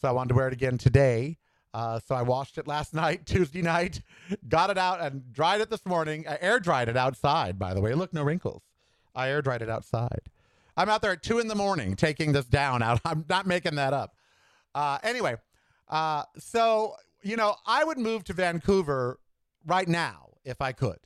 So 0.00 0.08
I 0.08 0.12
wanted 0.12 0.30
to 0.30 0.34
wear 0.34 0.48
it 0.48 0.52
again 0.52 0.78
today. 0.78 1.38
Uh, 1.74 2.00
so 2.00 2.14
I 2.14 2.22
washed 2.22 2.58
it 2.58 2.66
last 2.66 2.94
night, 3.02 3.26
Tuesday 3.26 3.62
night, 3.62 4.00
got 4.48 4.70
it 4.70 4.78
out 4.78 5.00
and 5.00 5.32
dried 5.32 5.60
it 5.60 5.68
this 5.68 5.84
morning. 5.84 6.24
I 6.28 6.38
air 6.40 6.60
dried 6.60 6.88
it 6.88 6.96
outside, 6.96 7.58
by 7.58 7.74
the 7.74 7.80
way. 7.80 7.92
Look, 7.94 8.14
no 8.14 8.22
wrinkles. 8.22 8.62
I 9.14 9.28
air 9.28 9.42
dried 9.42 9.62
it 9.62 9.68
outside. 9.68 10.20
I'm 10.76 10.88
out 10.88 11.02
there 11.02 11.12
at 11.12 11.22
two 11.22 11.38
in 11.38 11.48
the 11.48 11.54
morning 11.54 11.96
taking 11.96 12.32
this 12.32 12.44
down 12.46 12.82
out. 12.82 13.00
I'm 13.04 13.24
not 13.28 13.46
making 13.46 13.74
that 13.74 13.92
up. 13.92 14.14
Uh, 14.74 14.98
anyway, 15.02 15.36
uh, 15.88 16.22
so, 16.38 16.94
you 17.22 17.36
know, 17.36 17.56
I 17.66 17.84
would 17.84 17.98
move 17.98 18.24
to 18.24 18.32
Vancouver 18.32 19.18
right 19.66 19.88
now 19.88 20.30
if 20.44 20.60
I 20.60 20.72
could. 20.72 20.98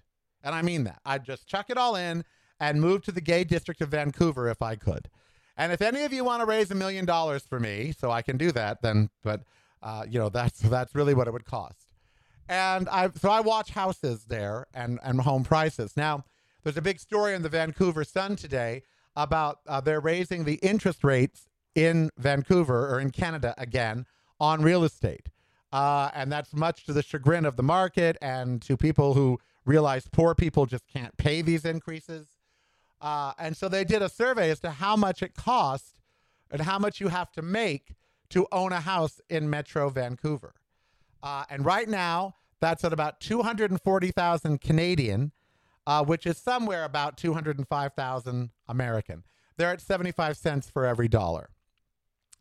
And 0.42 0.54
I 0.54 0.62
mean 0.62 0.85
that. 0.85 1.00
I'd 1.04 1.25
just 1.25 1.47
chuck 1.47 1.66
it 1.68 1.76
all 1.76 1.97
in 1.97 2.25
and 2.59 2.80
move 2.80 3.02
to 3.02 3.12
the 3.12 3.20
gay 3.20 3.44
district 3.44 3.80
of 3.80 3.88
Vancouver 3.90 4.49
if 4.49 4.62
I 4.62 4.76
could. 4.76 5.09
And 5.56 5.73
if 5.73 5.82
any 5.82 6.04
of 6.04 6.12
you 6.12 6.25
want 6.25 6.40
to 6.40 6.47
raise 6.47 6.70
a 6.70 6.75
million 6.75 7.04
dollars 7.04 7.42
for 7.42 7.61
me, 7.61 7.92
so 7.99 8.11
I 8.11 8.23
can 8.23 8.37
do 8.37 8.50
that, 8.52 8.82
then, 8.82 9.11
but, 9.23 9.42
uh, 9.82 10.04
you 10.09 10.18
know, 10.18 10.28
that's 10.28 10.61
that's 10.61 10.94
really 10.94 11.14
what 11.14 11.26
it 11.26 11.32
would 11.32 11.44
cost. 11.44 11.87
And 12.49 12.88
I 12.88 13.11
so 13.14 13.30
I 13.30 13.40
watch 13.40 13.70
houses 13.70 14.25
there 14.25 14.66
and 14.75 14.99
and 15.02 15.20
home 15.20 15.44
prices. 15.44 15.97
Now, 15.97 16.25
there's 16.62 16.76
a 16.76 16.82
big 16.82 16.99
story 16.99 17.35
in 17.35 17.42
the 17.42 17.49
Vancouver 17.49 18.04
Sun 18.04 18.37
today 18.37 18.82
about 19.16 19.61
uh, 19.66 19.80
they're 19.80 20.00
raising 20.00 20.44
the 20.44 20.54
interest 20.56 21.04
rates 21.04 21.49
in 21.75 22.11
Vancouver 22.18 22.92
or 22.92 23.00
in 23.00 23.11
Canada 23.11 23.54
again 23.56 24.06
on 24.38 24.62
real 24.62 24.85
estate. 24.85 25.28
Uh, 25.73 26.11
and 26.14 26.32
that's 26.32 26.52
much 26.52 26.85
to 26.85 26.92
the 26.92 27.02
chagrin 27.02 27.44
of 27.44 27.56
the 27.56 27.62
market 27.62 28.16
and 28.20 28.61
to 28.62 28.76
people 28.76 29.14
who 29.14 29.38
realize 29.70 30.08
poor 30.10 30.34
people 30.34 30.66
just 30.66 30.84
can't 30.88 31.16
pay 31.16 31.42
these 31.42 31.64
increases. 31.64 32.26
Uh, 33.00 33.32
and 33.38 33.56
so 33.56 33.68
they 33.68 33.84
did 33.84 34.02
a 34.02 34.08
survey 34.08 34.50
as 34.50 34.58
to 34.60 34.70
how 34.70 34.96
much 34.96 35.22
it 35.22 35.34
costs 35.34 35.94
and 36.50 36.62
how 36.62 36.78
much 36.78 37.00
you 37.00 37.08
have 37.08 37.30
to 37.30 37.40
make 37.40 37.94
to 38.30 38.46
own 38.50 38.72
a 38.72 38.80
house 38.80 39.20
in 39.30 39.48
Metro 39.48 39.88
Vancouver. 39.88 40.54
Uh, 41.22 41.44
and 41.48 41.64
right 41.64 41.88
now, 41.88 42.34
that's 42.60 42.84
at 42.84 42.92
about 42.92 43.20
240,000 43.20 44.60
Canadian, 44.60 45.30
uh, 45.86 46.04
which 46.04 46.26
is 46.26 46.36
somewhere 46.36 46.84
about 46.84 47.16
205,000 47.16 48.50
American. 48.68 49.22
They're 49.56 49.70
at 49.70 49.80
75 49.80 50.36
cents 50.36 50.68
for 50.68 50.84
every 50.84 51.08
dollar. 51.08 51.50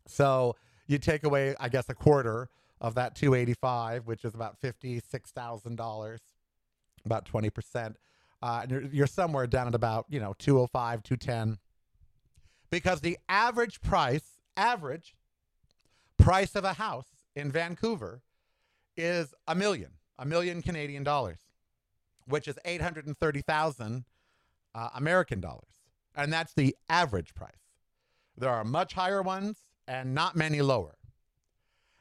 So 0.06 0.56
you 0.86 0.98
take 0.98 1.22
away, 1.22 1.54
I 1.60 1.68
guess, 1.68 1.88
a 1.88 1.94
quarter 1.94 2.48
of 2.80 2.94
that 2.96 3.14
285, 3.14 4.06
which 4.06 4.24
is 4.24 4.34
about 4.34 4.60
$56,000, 4.60 6.18
about 7.04 7.26
20%. 7.26 7.94
Uh, 8.42 8.60
and 8.62 8.70
you're, 8.70 8.82
you're 8.86 9.06
somewhere 9.06 9.46
down 9.46 9.68
at 9.68 9.74
about, 9.74 10.06
you 10.08 10.20
know, 10.20 10.34
205, 10.38 11.02
210. 11.02 11.58
Because 12.70 13.00
the 13.00 13.18
average 13.28 13.80
price, 13.80 14.38
average 14.56 15.14
price 16.18 16.54
of 16.54 16.64
a 16.64 16.74
house 16.74 17.08
in 17.34 17.50
Vancouver 17.50 18.22
is 18.96 19.34
a 19.46 19.54
million, 19.54 19.90
a 20.18 20.24
million 20.24 20.62
Canadian 20.62 21.02
dollars, 21.02 21.38
which 22.26 22.46
is 22.46 22.58
830,000 22.64 24.04
uh, 24.74 24.88
American 24.94 25.40
dollars. 25.40 25.64
And 26.14 26.32
that's 26.32 26.54
the 26.54 26.76
average 26.88 27.34
price. 27.34 27.52
There 28.36 28.50
are 28.50 28.64
much 28.64 28.94
higher 28.94 29.22
ones 29.22 29.58
and 29.86 30.14
not 30.14 30.36
many 30.36 30.62
lower. 30.62 30.96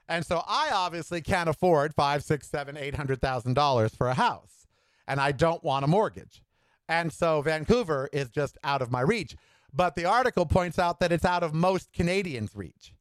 And 0.07 0.25
so 0.25 0.43
I 0.47 0.71
obviously 0.73 1.21
can't 1.21 1.49
afford 1.49 1.93
five, 1.93 2.23
six, 2.23 2.49
seven, 2.49 2.75
eight 2.77 2.95
hundred 2.95 3.21
thousand 3.21 3.53
dollars 3.53 3.93
for 3.93 4.07
a 4.07 4.15
house. 4.15 4.58
And 5.09 5.19
I 5.19 5.33
don't 5.33 5.63
want 5.63 5.83
a 5.83 5.87
mortgage. 5.87 6.41
And 6.87 7.11
so 7.11 7.41
Vancouver 7.41 8.09
is 8.13 8.29
just 8.29 8.57
out 8.63 8.81
of 8.81 8.91
my 8.91 9.01
reach. 9.01 9.35
But 9.73 9.95
the 9.95 10.05
article 10.05 10.45
points 10.45 10.79
out 10.79 11.01
that 11.01 11.11
it's 11.11 11.25
out 11.25 11.43
of 11.43 11.53
most 11.53 11.91
Canadians' 11.91 12.55
reach. 12.55 12.93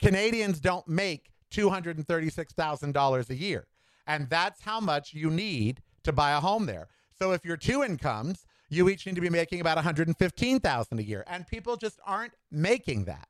Canadians 0.00 0.58
don't 0.58 0.88
make 0.88 1.30
$236,000 1.52 3.30
a 3.30 3.36
year. 3.36 3.66
And 4.06 4.30
that's 4.30 4.62
how 4.62 4.80
much 4.80 5.12
you 5.12 5.30
need 5.30 5.82
to 6.02 6.12
buy 6.12 6.32
a 6.32 6.40
home 6.40 6.66
there. 6.66 6.88
So 7.16 7.32
if 7.32 7.44
you're 7.44 7.56
two 7.56 7.82
incomes, 7.82 8.46
you 8.68 8.88
each 8.88 9.06
need 9.06 9.14
to 9.16 9.20
be 9.20 9.30
making 9.30 9.60
about 9.60 9.76
115,000 9.76 10.98
a 10.98 11.02
year. 11.02 11.24
And 11.28 11.46
people 11.46 11.76
just 11.76 12.00
aren't 12.06 12.32
making 12.50 13.04
that. 13.04 13.28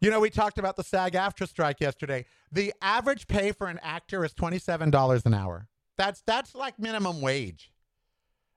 You 0.00 0.10
know, 0.10 0.18
we 0.18 0.30
talked 0.30 0.58
about 0.58 0.76
the 0.76 0.82
SAG 0.82 1.12
AFTRA 1.12 1.48
strike 1.48 1.80
yesterday. 1.80 2.24
The 2.50 2.74
average 2.82 3.28
pay 3.28 3.52
for 3.52 3.68
an 3.68 3.78
actor 3.82 4.24
is 4.24 4.34
$27 4.34 5.24
an 5.24 5.32
hour. 5.32 5.68
That's 6.02 6.20
that's 6.22 6.56
like 6.56 6.80
minimum 6.80 7.20
wage. 7.20 7.70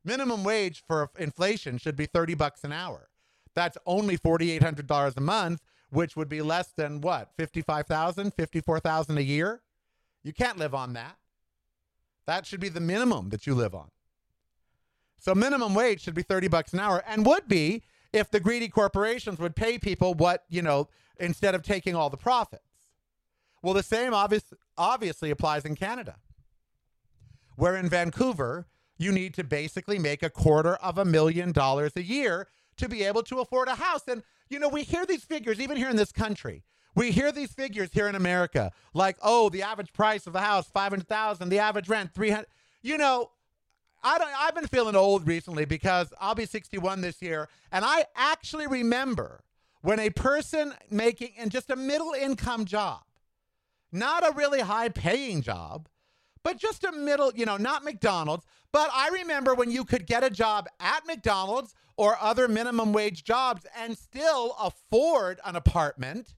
Minimum 0.03 0.43
wage 0.43 0.83
for 0.87 1.11
inflation 1.19 1.77
should 1.77 1.95
be 1.95 2.07
30 2.07 2.33
bucks 2.33 2.63
an 2.63 2.71
hour. 2.71 3.09
That's 3.53 3.77
only 3.85 4.17
$4800 4.17 5.15
a 5.15 5.21
month, 5.21 5.61
which 5.91 6.15
would 6.15 6.27
be 6.27 6.41
less 6.41 6.69
than 6.75 7.01
what? 7.01 7.29
55,000, 7.37 8.33
54,000 8.33 9.17
a 9.19 9.21
year? 9.21 9.61
You 10.23 10.33
can't 10.33 10.57
live 10.57 10.73
on 10.73 10.93
that. 10.93 11.17
That 12.25 12.47
should 12.47 12.59
be 12.59 12.69
the 12.69 12.79
minimum 12.79 13.29
that 13.29 13.45
you 13.45 13.53
live 13.53 13.75
on. 13.75 13.91
So 15.19 15.35
minimum 15.35 15.75
wage 15.75 16.01
should 16.01 16.15
be 16.15 16.23
30 16.23 16.47
bucks 16.47 16.73
an 16.73 16.79
hour 16.79 17.03
and 17.07 17.27
would 17.27 17.47
be 17.47 17.83
if 18.11 18.31
the 18.31 18.39
greedy 18.39 18.69
corporations 18.69 19.37
would 19.37 19.55
pay 19.55 19.77
people 19.77 20.15
what, 20.15 20.45
you 20.49 20.63
know, 20.63 20.87
instead 21.19 21.53
of 21.53 21.61
taking 21.61 21.93
all 21.93 22.09
the 22.09 22.17
profits. 22.17 22.63
Well, 23.61 23.75
the 23.75 23.83
same 23.83 24.15
obvious, 24.15 24.45
obviously 24.79 25.29
applies 25.29 25.63
in 25.63 25.75
Canada, 25.75 26.15
where 27.55 27.75
in 27.75 27.89
Vancouver, 27.89 28.67
you 28.97 29.11
need 29.11 29.33
to 29.35 29.43
basically 29.43 29.99
make 29.99 30.23
a 30.23 30.29
quarter 30.29 30.75
of 30.75 30.97
a 30.97 31.05
million 31.05 31.51
dollars 31.51 31.93
a 31.95 32.03
year 32.03 32.47
to 32.77 32.89
be 32.89 33.03
able 33.03 33.23
to 33.23 33.39
afford 33.39 33.67
a 33.67 33.75
house. 33.75 34.07
And, 34.07 34.23
you 34.49 34.59
know, 34.59 34.69
we 34.69 34.83
hear 34.83 35.05
these 35.05 35.23
figures 35.23 35.59
even 35.59 35.77
here 35.77 35.89
in 35.89 35.95
this 35.95 36.11
country. 36.11 36.63
We 36.95 37.11
hear 37.11 37.31
these 37.31 37.51
figures 37.51 37.89
here 37.91 38.07
in 38.07 38.15
America, 38.15 38.71
like, 38.93 39.17
oh, 39.21 39.49
the 39.49 39.63
average 39.63 39.91
price 39.91 40.27
of 40.27 40.35
a 40.35 40.39
house, 40.39 40.69
500,000, 40.69 41.49
the 41.49 41.59
average 41.59 41.89
rent, 41.89 42.13
300. 42.13 42.47
You 42.81 42.97
know, 42.97 43.31
I 44.01 44.17
don't, 44.17 44.31
I've 44.37 44.55
been 44.55 44.67
feeling 44.67 44.95
old 44.95 45.27
recently 45.27 45.65
because 45.65 46.13
I'll 46.21 46.35
be 46.35 46.45
61 46.45 47.01
this 47.01 47.21
year. 47.21 47.49
And 47.71 47.83
I 47.83 48.05
actually 48.15 48.67
remember 48.67 49.41
when 49.81 49.99
a 49.99 50.09
person 50.09 50.73
making 50.89 51.33
in 51.37 51.49
just 51.49 51.69
a 51.69 51.75
middle 51.75 52.13
income 52.13 52.65
job, 52.65 53.01
not 53.91 54.25
a 54.25 54.33
really 54.33 54.61
high 54.61 54.89
paying 54.89 55.41
job, 55.41 55.89
but 56.45 56.59
just 56.59 56.83
a 56.83 56.91
middle, 56.91 57.33
you 57.35 57.43
know, 57.43 57.57
not 57.57 57.83
McDonald's. 57.83 58.45
But 58.71 58.91
I 58.93 59.09
remember 59.09 59.55
when 59.55 59.71
you 59.71 59.83
could 59.83 60.05
get 60.05 60.23
a 60.23 60.29
job 60.29 60.67
at 60.79 61.05
McDonald's 61.07 61.73
or 61.97 62.17
other 62.21 62.47
minimum 62.47 62.93
wage 62.93 63.23
jobs 63.23 63.65
and 63.75 63.97
still 63.97 64.55
afford 64.61 65.39
an 65.43 65.55
apartment 65.55 66.35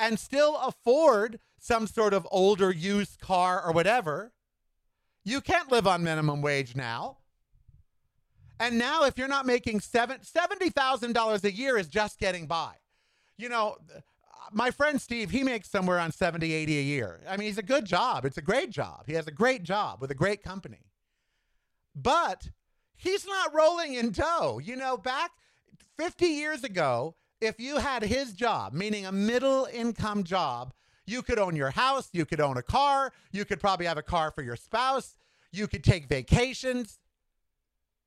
and 0.00 0.18
still 0.18 0.56
afford 0.56 1.38
some 1.60 1.86
sort 1.86 2.12
of 2.12 2.26
older 2.32 2.72
used 2.72 3.20
car 3.20 3.64
or 3.64 3.70
whatever. 3.70 4.32
You 5.24 5.40
can't 5.40 5.70
live 5.70 5.86
on 5.86 6.02
minimum 6.02 6.42
wage 6.42 6.74
now. 6.74 7.18
And 8.58 8.78
now, 8.78 9.04
if 9.04 9.16
you're 9.16 9.28
not 9.28 9.46
making 9.46 9.78
seven, 9.78 10.18
$70,000 10.22 11.44
a 11.44 11.52
year, 11.52 11.78
is 11.78 11.86
just 11.86 12.18
getting 12.18 12.46
by. 12.46 12.74
You 13.36 13.48
know, 13.48 13.76
my 14.52 14.70
friend 14.70 15.00
Steve, 15.00 15.30
he 15.30 15.42
makes 15.42 15.68
somewhere 15.68 15.98
on 15.98 16.12
70, 16.12 16.52
80 16.52 16.78
a 16.78 16.82
year. 16.82 17.20
I 17.28 17.36
mean, 17.36 17.48
he's 17.48 17.58
a 17.58 17.62
good 17.62 17.84
job. 17.84 18.24
It's 18.24 18.38
a 18.38 18.42
great 18.42 18.70
job. 18.70 19.04
He 19.06 19.14
has 19.14 19.26
a 19.26 19.32
great 19.32 19.62
job 19.62 20.00
with 20.00 20.10
a 20.10 20.14
great 20.14 20.42
company. 20.42 20.86
But 21.94 22.50
he's 22.96 23.26
not 23.26 23.54
rolling 23.54 23.94
in 23.94 24.10
dough. 24.10 24.60
You 24.62 24.76
know, 24.76 24.96
back 24.96 25.32
50 25.96 26.26
years 26.26 26.64
ago, 26.64 27.14
if 27.40 27.60
you 27.60 27.78
had 27.78 28.02
his 28.02 28.32
job, 28.32 28.72
meaning 28.72 29.06
a 29.06 29.12
middle 29.12 29.68
income 29.72 30.24
job, 30.24 30.72
you 31.06 31.22
could 31.22 31.38
own 31.38 31.54
your 31.54 31.70
house, 31.70 32.08
you 32.12 32.24
could 32.24 32.40
own 32.40 32.56
a 32.56 32.62
car, 32.62 33.12
you 33.30 33.44
could 33.44 33.60
probably 33.60 33.86
have 33.86 33.98
a 33.98 34.02
car 34.02 34.30
for 34.30 34.42
your 34.42 34.56
spouse, 34.56 35.18
you 35.52 35.66
could 35.68 35.84
take 35.84 36.08
vacations. 36.08 36.98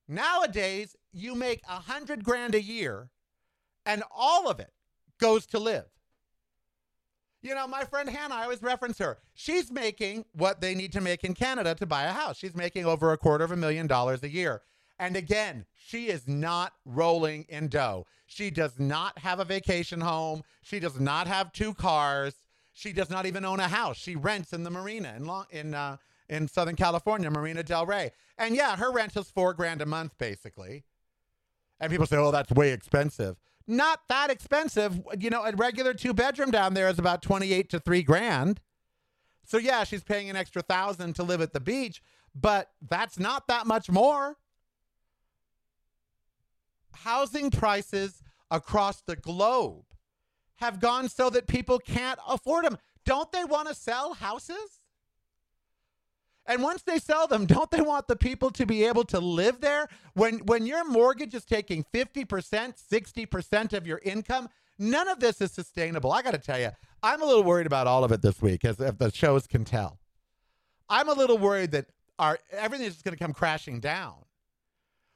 Nowadays, 0.07 0.95
you 1.11 1.35
make 1.35 1.61
a 1.67 1.79
hundred 1.81 2.23
grand 2.23 2.55
a 2.55 2.61
year 2.61 3.09
and 3.85 4.03
all 4.13 4.49
of 4.49 4.59
it 4.59 4.71
goes 5.19 5.45
to 5.47 5.59
live. 5.59 5.85
You 7.47 7.55
know, 7.55 7.65
my 7.65 7.85
friend 7.85 8.09
Hannah, 8.09 8.35
I 8.35 8.43
always 8.43 8.61
reference 8.61 8.97
her. 8.97 9.19
She's 9.33 9.71
making 9.71 10.25
what 10.33 10.59
they 10.59 10.75
need 10.75 10.91
to 10.91 10.99
make 10.99 11.23
in 11.23 11.33
Canada 11.33 11.75
to 11.75 11.85
buy 11.85 12.03
a 12.03 12.11
house. 12.11 12.37
She's 12.37 12.53
making 12.53 12.85
over 12.85 13.13
a 13.13 13.17
quarter 13.17 13.45
of 13.45 13.51
a 13.51 13.55
million 13.55 13.87
dollars 13.87 14.21
a 14.21 14.29
year. 14.29 14.63
And 14.99 15.15
again, 15.15 15.65
she 15.73 16.07
is 16.09 16.27
not 16.27 16.73
rolling 16.83 17.45
in 17.47 17.69
dough. 17.69 18.05
She 18.25 18.49
does 18.49 18.77
not 18.77 19.17
have 19.19 19.39
a 19.39 19.45
vacation 19.45 20.01
home. 20.01 20.43
She 20.61 20.81
does 20.81 20.99
not 20.99 21.27
have 21.27 21.53
two 21.53 21.73
cars. 21.73 22.33
She 22.73 22.91
does 22.91 23.09
not 23.09 23.25
even 23.25 23.45
own 23.45 23.61
a 23.61 23.69
house. 23.69 23.95
She 23.95 24.17
rents 24.17 24.51
in 24.51 24.63
the 24.63 24.69
marina 24.69 25.13
in 25.15 25.23
Long, 25.23 25.45
in 25.49 25.73
uh, 25.73 25.95
in 26.27 26.49
Southern 26.49 26.75
California, 26.75 27.31
Marina 27.31 27.63
Del 27.63 27.85
Rey. 27.85 28.11
And 28.37 28.57
yeah, 28.57 28.75
her 28.75 28.91
rent 28.91 29.15
is 29.15 29.31
four 29.31 29.53
grand 29.53 29.81
a 29.81 29.85
month, 29.85 30.17
basically. 30.17 30.83
And 31.79 31.89
people 31.89 32.07
say, 32.07 32.17
oh, 32.17 32.31
that's 32.31 32.51
way 32.51 32.73
expensive. 32.73 33.37
Not 33.67 33.99
that 34.07 34.29
expensive. 34.29 35.01
You 35.19 35.29
know, 35.29 35.43
a 35.43 35.51
regular 35.55 35.93
two 35.93 36.13
bedroom 36.13 36.51
down 36.51 36.73
there 36.73 36.87
is 36.87 36.99
about 36.99 37.21
28 37.21 37.69
to 37.71 37.79
three 37.79 38.01
grand. 38.01 38.61
So 39.45 39.57
yeah, 39.57 39.83
she's 39.83 40.03
paying 40.03 40.29
an 40.29 40.35
extra 40.35 40.61
thousand 40.61 41.15
to 41.15 41.23
live 41.23 41.41
at 41.41 41.53
the 41.53 41.59
beach, 41.59 42.01
but 42.33 42.69
that's 42.81 43.19
not 43.19 43.47
that 43.47 43.65
much 43.65 43.89
more. 43.89 44.37
Housing 46.93 47.51
prices 47.51 48.21
across 48.49 49.01
the 49.01 49.15
globe 49.15 49.85
have 50.57 50.79
gone 50.79 51.07
so 51.09 51.29
that 51.29 51.47
people 51.47 51.79
can't 51.79 52.19
afford 52.27 52.65
them. 52.65 52.77
Don't 53.05 53.31
they 53.31 53.45
want 53.45 53.67
to 53.69 53.75
sell 53.75 54.13
houses? 54.13 54.76
And 56.47 56.63
once 56.63 56.81
they 56.81 56.97
sell 56.97 57.27
them, 57.27 57.45
don't 57.45 57.69
they 57.69 57.81
want 57.81 58.07
the 58.07 58.15
people 58.15 58.49
to 58.51 58.65
be 58.65 58.85
able 58.85 59.03
to 59.05 59.19
live 59.19 59.61
there? 59.61 59.87
When 60.13 60.39
when 60.39 60.65
your 60.65 60.85
mortgage 60.85 61.33
is 61.33 61.45
taking 61.45 61.85
50%, 61.93 62.25
60% 62.27 63.73
of 63.73 63.85
your 63.85 63.99
income, 64.03 64.49
none 64.79 65.07
of 65.07 65.19
this 65.19 65.41
is 65.41 65.51
sustainable. 65.51 66.11
I 66.11 66.21
got 66.21 66.31
to 66.31 66.39
tell 66.39 66.59
you, 66.59 66.71
I'm 67.03 67.21
a 67.21 67.25
little 67.25 67.43
worried 67.43 67.67
about 67.67 67.87
all 67.87 68.03
of 68.03 68.11
it 68.11 68.21
this 68.21 68.41
week 68.41 68.65
as 68.65 68.79
if 68.79 68.97
the 68.97 69.11
shows 69.11 69.45
can 69.45 69.65
tell. 69.65 69.99
I'm 70.89 71.09
a 71.09 71.13
little 71.13 71.37
worried 71.37 71.71
that 71.71 71.87
our 72.17 72.39
everything 72.51 72.87
is 72.87 72.93
just 72.93 73.05
going 73.05 73.15
to 73.15 73.23
come 73.23 73.33
crashing 73.33 73.79
down. 73.79 74.15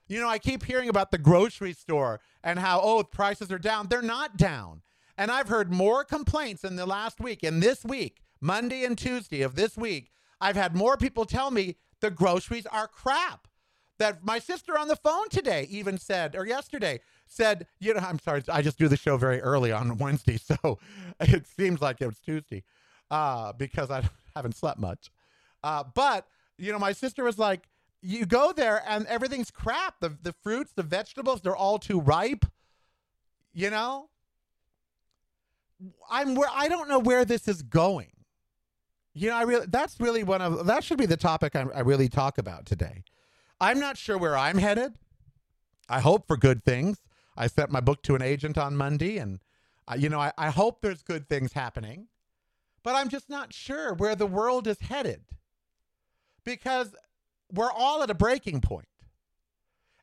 You 0.07 0.19
know, 0.19 0.27
I 0.27 0.39
keep 0.39 0.65
hearing 0.65 0.89
about 0.89 1.11
the 1.11 1.17
grocery 1.17 1.71
store 1.71 2.19
and 2.43 2.59
how 2.59 2.81
oh, 2.81 3.03
prices 3.03 3.49
are 3.51 3.57
down. 3.57 3.87
They're 3.87 4.01
not 4.01 4.35
down. 4.35 4.81
And 5.17 5.31
I've 5.31 5.47
heard 5.47 5.71
more 5.71 6.03
complaints 6.03 6.63
in 6.63 6.75
the 6.75 6.85
last 6.85 7.21
week 7.21 7.43
and 7.43 7.61
this 7.63 7.85
week, 7.85 8.21
Monday 8.41 8.83
and 8.83 8.97
Tuesday 8.97 9.41
of 9.41 9.55
this 9.55 9.77
week 9.77 10.11
I've 10.41 10.55
had 10.55 10.75
more 10.75 10.97
people 10.97 11.25
tell 11.25 11.51
me 11.51 11.77
the 12.01 12.11
groceries 12.11 12.65
are 12.65 12.87
crap. 12.87 13.47
That 13.99 14.25
my 14.25 14.39
sister 14.39 14.75
on 14.79 14.87
the 14.87 14.95
phone 14.95 15.29
today 15.29 15.67
even 15.69 15.99
said, 15.99 16.35
or 16.35 16.47
yesterday 16.47 17.01
said, 17.27 17.67
you 17.79 17.93
know, 17.93 17.99
I'm 17.99 18.17
sorry, 18.17 18.41
I 18.51 18.63
just 18.63 18.79
do 18.79 18.87
the 18.87 18.97
show 18.97 19.15
very 19.15 19.39
early 19.39 19.71
on 19.71 19.99
Wednesday, 19.99 20.37
so 20.43 20.79
it 21.19 21.45
seems 21.45 21.81
like 21.81 22.01
it 22.01 22.07
was 22.07 22.19
Tuesday 22.19 22.63
uh, 23.11 23.53
because 23.53 23.91
I 23.91 24.03
haven't 24.35 24.55
slept 24.55 24.79
much. 24.79 25.11
Uh, 25.63 25.83
but, 25.93 26.25
you 26.57 26.71
know, 26.71 26.79
my 26.79 26.93
sister 26.93 27.23
was 27.23 27.37
like, 27.37 27.67
you 28.01 28.25
go 28.25 28.51
there 28.51 28.81
and 28.87 29.05
everything's 29.05 29.51
crap. 29.51 29.99
The, 29.99 30.17
the 30.23 30.33
fruits, 30.33 30.73
the 30.75 30.81
vegetables, 30.81 31.41
they're 31.41 31.55
all 31.55 31.77
too 31.77 32.01
ripe. 32.01 32.45
You 33.53 33.69
know? 33.69 34.09
I'm 36.09 36.33
where 36.33 36.49
I 36.51 36.67
don't 36.67 36.89
know 36.89 36.99
where 36.99 37.25
this 37.25 37.47
is 37.47 37.61
going. 37.61 38.11
You 39.13 39.29
know, 39.29 39.35
I 39.35 39.41
really 39.43 39.65
that's 39.67 39.99
really 39.99 40.23
one 40.23 40.41
of 40.41 40.65
that 40.65 40.83
should 40.83 40.97
be 40.97 41.05
the 41.05 41.17
topic 41.17 41.55
I, 41.55 41.65
I 41.75 41.81
really 41.81 42.07
talk 42.07 42.37
about 42.37 42.65
today. 42.65 43.03
I'm 43.59 43.79
not 43.79 43.97
sure 43.97 44.17
where 44.17 44.37
I'm 44.37 44.57
headed. 44.57 44.93
I 45.89 45.99
hope 45.99 46.27
for 46.27 46.37
good 46.37 46.63
things. 46.63 47.01
I 47.35 47.47
sent 47.47 47.71
my 47.71 47.81
book 47.81 48.01
to 48.03 48.15
an 48.15 48.21
agent 48.21 48.57
on 48.57 48.75
Monday, 48.75 49.17
and 49.17 49.39
uh, 49.87 49.95
you 49.95 50.09
know, 50.09 50.19
I, 50.19 50.31
I 50.37 50.49
hope 50.49 50.81
there's 50.81 51.01
good 51.03 51.27
things 51.27 51.53
happening, 51.53 52.07
but 52.83 52.95
I'm 52.95 53.09
just 53.09 53.29
not 53.29 53.53
sure 53.53 53.93
where 53.93 54.15
the 54.15 54.25
world 54.25 54.67
is 54.67 54.79
headed 54.79 55.21
because 56.45 56.95
we're 57.51 57.71
all 57.71 58.01
at 58.03 58.09
a 58.09 58.15
breaking 58.15 58.61
point, 58.61 58.87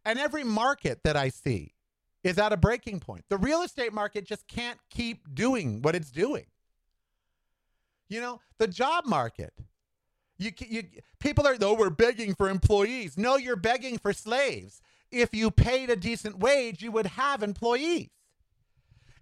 and 0.05 0.18
every 0.18 0.44
market 0.44 1.03
that 1.05 1.16
I 1.16 1.31
see 1.31 1.75
is 2.23 2.38
at 2.38 2.53
a 2.53 2.57
breaking 2.57 3.01
point. 3.01 3.25
The 3.31 3.38
real 3.38 3.62
estate 3.62 3.92
market 3.94 4.27
just 4.27 4.47
can't 4.47 4.79
keep 4.90 5.35
doing 5.35 5.81
what 5.81 5.94
it's 5.94 6.11
doing. 6.11 6.47
You 8.09 8.21
know, 8.21 8.40
the 8.59 8.66
job 8.66 9.05
market. 9.07 9.53
You, 10.38 10.53
you 10.66 10.83
people 11.18 11.47
are 11.47 11.59
though 11.59 11.75
we're 11.75 11.90
begging 11.90 12.35
for 12.35 12.49
employees. 12.49 13.18
No, 13.18 13.37
you're 13.37 13.57
begging 13.57 13.99
for 13.99 14.12
slaves. 14.12 14.81
If 15.11 15.35
you 15.35 15.51
paid 15.51 15.90
a 15.90 15.97
decent 15.97 16.38
wage, 16.38 16.83
you 16.83 16.92
would 16.92 17.07
have 17.07 17.42
employees. 17.42 18.11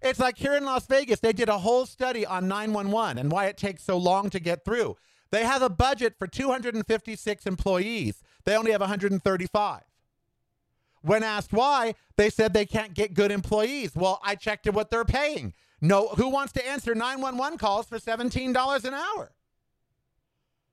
It's 0.01 0.19
like 0.19 0.37
here 0.37 0.55
in 0.55 0.63
Las 0.63 0.85
Vegas, 0.85 1.19
they 1.19 1.33
did 1.33 1.49
a 1.49 1.57
whole 1.57 1.85
study 1.85 2.25
on 2.25 2.47
911 2.47 3.17
and 3.17 3.31
why 3.31 3.45
it 3.45 3.57
takes 3.57 3.83
so 3.83 3.97
long 3.97 4.29
to 4.29 4.39
get 4.39 4.63
through. 4.63 4.95
They 5.31 5.43
have 5.43 5.61
a 5.61 5.69
budget 5.69 6.15
for 6.17 6.27
256 6.27 7.45
employees. 7.45 8.21
They 8.45 8.55
only 8.55 8.71
have 8.71 8.81
135. 8.81 9.81
When 11.01 11.23
asked 11.23 11.53
why, 11.53 11.95
they 12.15 12.29
said 12.29 12.53
they 12.53 12.65
can't 12.65 12.93
get 12.93 13.13
good 13.13 13.31
employees. 13.31 13.95
Well, 13.95 14.19
I 14.23 14.35
checked 14.35 14.67
what 14.71 14.89
they're 14.89 15.05
paying. 15.05 15.53
No, 15.79 16.07
who 16.09 16.29
wants 16.29 16.53
to 16.53 16.67
answer 16.67 16.95
911 16.95 17.57
calls 17.59 17.85
for 17.85 17.99
$17 17.99 18.83
an 18.85 18.93
hour? 18.93 19.31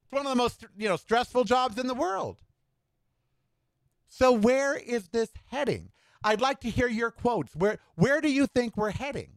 It's 0.04 0.12
one 0.12 0.26
of 0.26 0.32
the 0.32 0.36
most, 0.36 0.64
you 0.76 0.88
know, 0.88 0.96
stressful 0.96 1.44
jobs 1.44 1.78
in 1.78 1.86
the 1.86 1.94
world. 1.94 2.38
So 4.08 4.32
where 4.32 4.76
is 4.76 5.08
this 5.08 5.30
heading? 5.46 5.90
I'd 6.22 6.40
like 6.40 6.60
to 6.60 6.70
hear 6.70 6.88
your 6.88 7.10
quotes. 7.10 7.54
Where 7.54 7.78
where 7.96 8.20
do 8.20 8.32
you 8.32 8.46
think 8.46 8.76
we're 8.76 8.90
heading? 8.90 9.32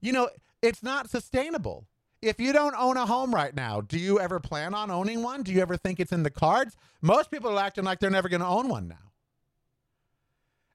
You 0.00 0.12
know, 0.12 0.28
it's 0.62 0.82
not 0.82 1.10
sustainable. 1.10 1.88
If 2.22 2.38
you 2.38 2.52
don't 2.52 2.76
own 2.78 2.96
a 2.96 3.06
home 3.06 3.34
right 3.34 3.54
now, 3.54 3.80
do 3.80 3.98
you 3.98 4.20
ever 4.20 4.38
plan 4.38 4.74
on 4.74 4.90
owning 4.90 5.22
one? 5.22 5.42
Do 5.42 5.52
you 5.52 5.60
ever 5.60 5.76
think 5.76 5.98
it's 5.98 6.12
in 6.12 6.22
the 6.22 6.30
cards? 6.30 6.76
Most 7.02 7.30
people 7.30 7.58
are 7.58 7.64
acting 7.64 7.84
like 7.84 7.98
they're 7.98 8.10
never 8.10 8.28
going 8.28 8.40
to 8.40 8.46
own 8.46 8.68
one 8.68 8.88
now. 8.88 9.12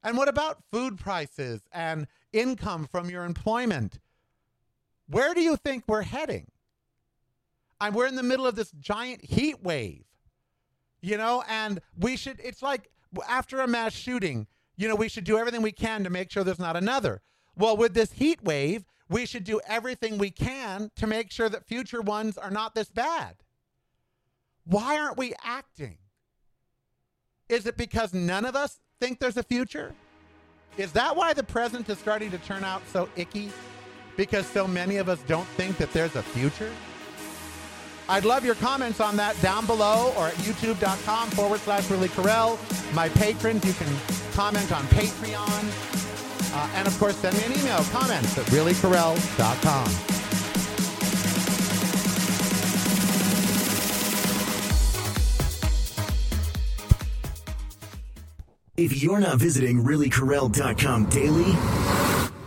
And 0.03 0.17
what 0.17 0.29
about 0.29 0.63
food 0.71 0.97
prices 0.97 1.61
and 1.71 2.07
income 2.31 2.87
from 2.89 3.09
your 3.09 3.25
employment? 3.25 3.99
Where 5.07 5.33
do 5.33 5.41
you 5.41 5.55
think 5.57 5.83
we're 5.87 6.03
heading? 6.03 6.47
And 7.81 7.95
we're 7.95 8.07
in 8.07 8.15
the 8.15 8.23
middle 8.23 8.45
of 8.45 8.55
this 8.55 8.71
giant 8.71 9.25
heat 9.25 9.63
wave, 9.63 10.05
you 11.01 11.17
know, 11.17 11.43
and 11.47 11.79
we 11.97 12.17
should, 12.17 12.39
it's 12.43 12.61
like 12.61 12.89
after 13.27 13.61
a 13.61 13.67
mass 13.67 13.93
shooting, 13.93 14.47
you 14.75 14.87
know, 14.87 14.95
we 14.95 15.09
should 15.09 15.23
do 15.23 15.37
everything 15.37 15.61
we 15.61 15.71
can 15.71 16.03
to 16.03 16.09
make 16.09 16.29
sure 16.29 16.43
there's 16.43 16.59
not 16.59 16.75
another. 16.75 17.21
Well, 17.55 17.75
with 17.75 17.93
this 17.93 18.13
heat 18.13 18.43
wave, 18.43 18.85
we 19.09 19.25
should 19.25 19.43
do 19.43 19.59
everything 19.67 20.17
we 20.17 20.29
can 20.29 20.91
to 20.95 21.07
make 21.07 21.31
sure 21.31 21.49
that 21.49 21.65
future 21.65 22.01
ones 22.01 22.37
are 22.37 22.51
not 22.51 22.75
this 22.75 22.89
bad. 22.89 23.37
Why 24.65 24.99
aren't 24.99 25.17
we 25.17 25.33
acting? 25.43 25.97
Is 27.47 27.65
it 27.65 27.75
because 27.75 28.13
none 28.13 28.45
of 28.45 28.55
us 28.55 28.79
think 28.99 29.19
there's 29.19 29.37
a 29.37 29.43
future? 29.43 29.93
Is 30.77 30.91
that 30.93 31.15
why 31.15 31.33
the 31.33 31.43
present 31.43 31.89
is 31.89 31.97
starting 31.97 32.31
to 32.31 32.37
turn 32.39 32.63
out 32.63 32.81
so 32.87 33.09
icky? 33.15 33.51
Because 34.17 34.45
so 34.45 34.67
many 34.67 34.97
of 34.97 35.09
us 35.09 35.19
don't 35.27 35.47
think 35.49 35.77
that 35.77 35.91
there's 35.93 36.15
a 36.15 36.23
future? 36.23 36.71
I'd 38.09 38.25
love 38.25 38.43
your 38.43 38.55
comments 38.55 38.99
on 38.99 39.15
that 39.17 39.39
down 39.41 39.65
below 39.65 40.13
or 40.17 40.27
at 40.27 40.33
youtube.com 40.35 41.29
forward 41.31 41.59
slash 41.59 41.89
really 41.91 42.09
Karel. 42.09 42.57
My 42.93 43.07
patrons, 43.09 43.63
you 43.63 43.73
can 43.73 43.93
comment 44.33 44.71
on 44.71 44.83
Patreon. 44.85 46.55
Uh, 46.55 46.69
and 46.75 46.87
of 46.87 46.97
course, 46.97 47.15
send 47.17 47.37
me 47.37 47.43
an 47.43 47.51
email, 47.59 47.83
comments 47.91 48.37
at 48.37 48.45
reallykarel.com. 48.45 50.18
If 58.79 59.03
you're 59.03 59.19
not 59.19 59.39
visiting 59.39 59.83
reallykarel.com 59.83 61.09
daily, 61.09 61.51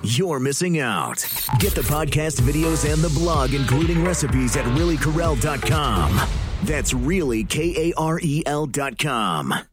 you're 0.02 0.40
missing 0.40 0.80
out. 0.80 1.18
Get 1.58 1.74
the 1.74 1.82
podcast 1.82 2.40
videos 2.40 2.90
and 2.90 3.02
the 3.02 3.10
blog, 3.10 3.52
including 3.52 4.02
recipes 4.02 4.56
at 4.56 4.64
reallykarel.com. 4.64 6.18
That's 6.62 6.94
really 6.94 7.44
K 7.44 7.90
A 7.90 7.92
R 7.98 8.18
E 8.22 8.42
L.com. 8.46 9.71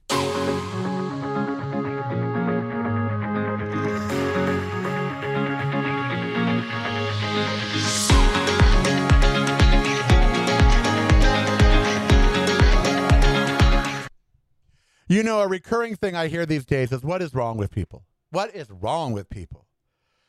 You 15.11 15.23
know, 15.23 15.41
a 15.41 15.47
recurring 15.47 15.95
thing 15.95 16.15
I 16.15 16.27
hear 16.27 16.45
these 16.45 16.67
days 16.67 16.91
is 16.91 17.01
what 17.01 17.23
is 17.23 17.33
wrong 17.33 17.57
with 17.57 17.71
people? 17.71 18.05
What 18.29 18.53
is 18.53 18.69
wrong 18.69 19.11
with 19.11 19.27
people? 19.27 19.65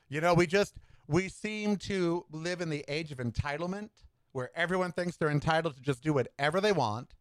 You 0.09 0.23
know, 0.23 0.33
we 0.33 0.47
just, 0.47 0.75
we 1.07 1.29
seem 1.29 1.77
to 1.77 2.25
live 2.33 2.63
in 2.63 2.71
the 2.71 2.83
age 2.89 3.13
of 3.13 3.19
entitlement 3.19 3.91
where 4.33 4.51
everyone 4.55 4.93
thinks 4.93 5.19
they're 5.19 5.29
entitled 5.29 5.77
to 5.77 5.83
just 5.83 6.03
do 6.03 6.15
whatever 6.15 6.63
they 6.63 6.73
want 6.73 7.13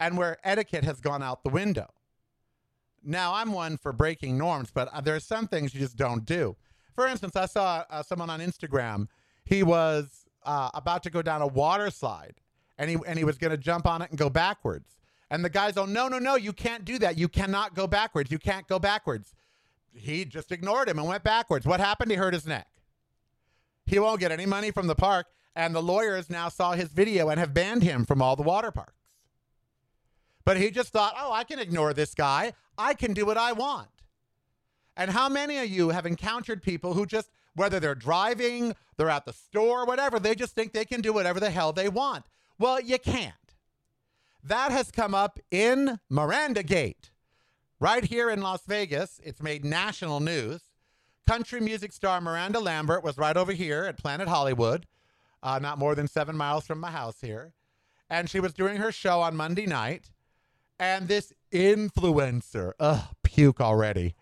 and 0.00 0.16
where 0.16 0.38
etiquette 0.42 0.82
has 0.84 0.98
gone 0.98 1.22
out 1.22 1.44
the 1.44 1.50
window. 1.50 1.90
Now, 3.04 3.34
I'm 3.34 3.52
one 3.52 3.76
for 3.76 3.92
breaking 3.92 4.38
norms, 4.38 4.70
but 4.72 4.88
uh, 4.90 5.02
there 5.02 5.14
are 5.14 5.20
some 5.20 5.46
things 5.46 5.74
you 5.74 5.80
just 5.80 5.96
don't 5.96 6.24
do. 6.24 6.56
For 6.94 7.06
instance, 7.06 7.36
I 7.36 7.44
saw 7.44 7.84
uh, 7.90 8.02
someone 8.02 8.30
on 8.30 8.40
Instagram. 8.40 9.08
He 9.44 9.62
was 9.62 10.24
uh, 10.42 10.70
about 10.72 11.02
to 11.02 11.10
go 11.10 11.20
down 11.20 11.42
a 11.42 11.46
water 11.46 11.90
slide 11.90 12.36
and 12.78 12.88
he, 12.88 12.96
and 13.06 13.18
he 13.18 13.26
was 13.26 13.36
going 13.36 13.50
to 13.50 13.58
jump 13.58 13.86
on 13.86 14.00
it 14.00 14.08
and 14.08 14.18
go 14.18 14.30
backwards. 14.30 14.97
And 15.30 15.44
the 15.44 15.50
guy's, 15.50 15.76
oh, 15.76 15.84
no, 15.84 16.08
no, 16.08 16.18
no, 16.18 16.36
you 16.36 16.52
can't 16.52 16.84
do 16.84 16.98
that. 17.00 17.18
You 17.18 17.28
cannot 17.28 17.74
go 17.74 17.86
backwards. 17.86 18.30
You 18.30 18.38
can't 18.38 18.66
go 18.66 18.78
backwards. 18.78 19.34
He 19.92 20.24
just 20.24 20.52
ignored 20.52 20.88
him 20.88 20.98
and 20.98 21.06
went 21.06 21.24
backwards. 21.24 21.66
What 21.66 21.80
happened? 21.80 22.10
He 22.10 22.16
hurt 22.16 22.34
his 22.34 22.46
neck. 22.46 22.68
He 23.84 23.98
won't 23.98 24.20
get 24.20 24.32
any 24.32 24.46
money 24.46 24.70
from 24.70 24.86
the 24.86 24.94
park. 24.94 25.26
And 25.54 25.74
the 25.74 25.82
lawyers 25.82 26.30
now 26.30 26.48
saw 26.48 26.72
his 26.72 26.88
video 26.88 27.28
and 27.28 27.40
have 27.40 27.52
banned 27.52 27.82
him 27.82 28.04
from 28.04 28.22
all 28.22 28.36
the 28.36 28.42
water 28.42 28.70
parks. 28.70 28.94
But 30.44 30.56
he 30.56 30.70
just 30.70 30.92
thought, 30.92 31.14
oh, 31.18 31.32
I 31.32 31.44
can 31.44 31.58
ignore 31.58 31.92
this 31.92 32.14
guy. 32.14 32.52
I 32.78 32.94
can 32.94 33.12
do 33.12 33.26
what 33.26 33.36
I 33.36 33.52
want. 33.52 33.88
And 34.96 35.10
how 35.10 35.28
many 35.28 35.58
of 35.58 35.68
you 35.68 35.90
have 35.90 36.06
encountered 36.06 36.62
people 36.62 36.94
who 36.94 37.06
just, 37.06 37.30
whether 37.54 37.78
they're 37.80 37.94
driving, 37.94 38.74
they're 38.96 39.10
at 39.10 39.26
the 39.26 39.32
store, 39.32 39.84
whatever, 39.84 40.18
they 40.18 40.34
just 40.34 40.54
think 40.54 40.72
they 40.72 40.84
can 40.84 41.00
do 41.00 41.12
whatever 41.12 41.38
the 41.38 41.50
hell 41.50 41.72
they 41.72 41.88
want? 41.88 42.26
Well, 42.58 42.80
you 42.80 42.98
can't. 42.98 43.34
That 44.42 44.70
has 44.72 44.90
come 44.90 45.14
up 45.14 45.38
in 45.50 45.98
Miranda 46.08 46.62
Gate. 46.62 47.10
Right 47.80 48.04
here 48.04 48.30
in 48.30 48.40
Las 48.40 48.62
Vegas, 48.66 49.20
it's 49.22 49.42
made 49.42 49.64
national 49.64 50.20
news. 50.20 50.62
Country 51.26 51.60
music 51.60 51.92
star 51.92 52.20
Miranda 52.20 52.58
Lambert 52.58 53.04
was 53.04 53.18
right 53.18 53.36
over 53.36 53.52
here 53.52 53.84
at 53.84 53.98
Planet 53.98 54.28
Hollywood, 54.28 54.86
uh, 55.42 55.58
not 55.58 55.78
more 55.78 55.94
than 55.94 56.08
seven 56.08 56.36
miles 56.36 56.66
from 56.66 56.80
my 56.80 56.90
house 56.90 57.20
here. 57.20 57.52
And 58.08 58.30
she 58.30 58.40
was 58.40 58.54
doing 58.54 58.78
her 58.78 58.90
show 58.90 59.20
on 59.20 59.36
Monday 59.36 59.66
night. 59.66 60.10
And 60.80 61.08
this 61.08 61.32
influencer, 61.52 62.72
ugh, 62.80 63.04
puke 63.22 63.60
already. 63.60 64.14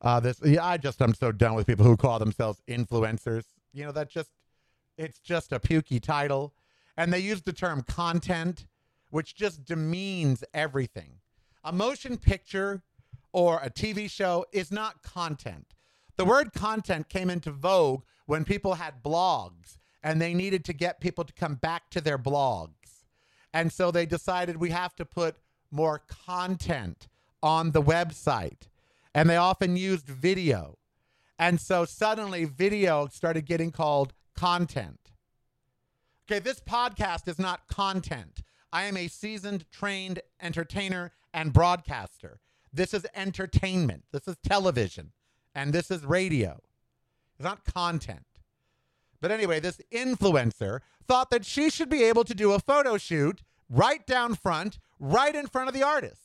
Uh, 0.00 0.20
this, 0.20 0.40
yeah, 0.44 0.64
I 0.64 0.76
just, 0.76 1.00
I'm 1.00 1.14
so 1.14 1.32
done 1.32 1.54
with 1.54 1.66
people 1.66 1.84
who 1.84 1.96
call 1.96 2.18
themselves 2.18 2.62
influencers. 2.68 3.44
You 3.72 3.84
know, 3.84 3.92
that 3.92 4.10
just, 4.10 4.30
it's 4.96 5.18
just 5.18 5.52
a 5.52 5.58
pukey 5.58 6.00
title. 6.00 6.54
And 6.96 7.12
they 7.12 7.20
use 7.20 7.42
the 7.42 7.52
term 7.52 7.82
content 7.82 8.66
which 9.12 9.34
just 9.34 9.66
demeans 9.66 10.42
everything. 10.54 11.18
A 11.64 11.70
motion 11.70 12.16
picture 12.16 12.82
or 13.32 13.60
a 13.62 13.68
TV 13.68 14.10
show 14.10 14.46
is 14.52 14.72
not 14.72 15.02
content. 15.02 15.74
The 16.16 16.24
word 16.24 16.54
content 16.54 17.10
came 17.10 17.28
into 17.28 17.50
vogue 17.50 18.04
when 18.24 18.44
people 18.44 18.74
had 18.74 19.02
blogs 19.02 19.76
and 20.02 20.20
they 20.20 20.32
needed 20.32 20.64
to 20.64 20.72
get 20.72 20.98
people 20.98 21.24
to 21.24 21.32
come 21.34 21.56
back 21.56 21.90
to 21.90 22.00
their 22.00 22.18
blogs. 22.18 23.04
And 23.52 23.70
so 23.70 23.90
they 23.90 24.06
decided 24.06 24.56
we 24.56 24.70
have 24.70 24.96
to 24.96 25.04
put 25.04 25.36
more 25.70 26.02
content 26.26 27.06
on 27.42 27.72
the 27.72 27.82
website. 27.82 28.68
And 29.14 29.28
they 29.28 29.36
often 29.36 29.76
used 29.76 30.06
video. 30.06 30.78
And 31.38 31.60
so 31.60 31.84
suddenly 31.84 32.46
video 32.46 33.08
started 33.08 33.44
getting 33.44 33.72
called 33.72 34.14
content. 34.34 35.12
Okay, 36.26 36.38
this 36.38 36.60
podcast 36.60 37.28
is 37.28 37.38
not 37.38 37.68
content. 37.68 38.42
I 38.72 38.84
am 38.84 38.96
a 38.96 39.08
seasoned, 39.08 39.70
trained 39.70 40.20
entertainer 40.40 41.12
and 41.34 41.52
broadcaster. 41.52 42.40
This 42.72 42.94
is 42.94 43.06
entertainment. 43.14 44.04
This 44.12 44.26
is 44.26 44.36
television. 44.42 45.12
And 45.54 45.72
this 45.72 45.90
is 45.90 46.04
radio. 46.04 46.60
It's 47.36 47.44
not 47.44 47.64
content. 47.64 48.24
But 49.20 49.30
anyway, 49.30 49.60
this 49.60 49.80
influencer 49.92 50.80
thought 51.06 51.30
that 51.30 51.44
she 51.44 51.70
should 51.70 51.90
be 51.90 52.02
able 52.02 52.24
to 52.24 52.34
do 52.34 52.52
a 52.52 52.58
photo 52.58 52.96
shoot 52.96 53.42
right 53.68 54.06
down 54.06 54.34
front, 54.34 54.78
right 54.98 55.34
in 55.34 55.46
front 55.46 55.68
of 55.68 55.74
the 55.74 55.82
artist. 55.82 56.20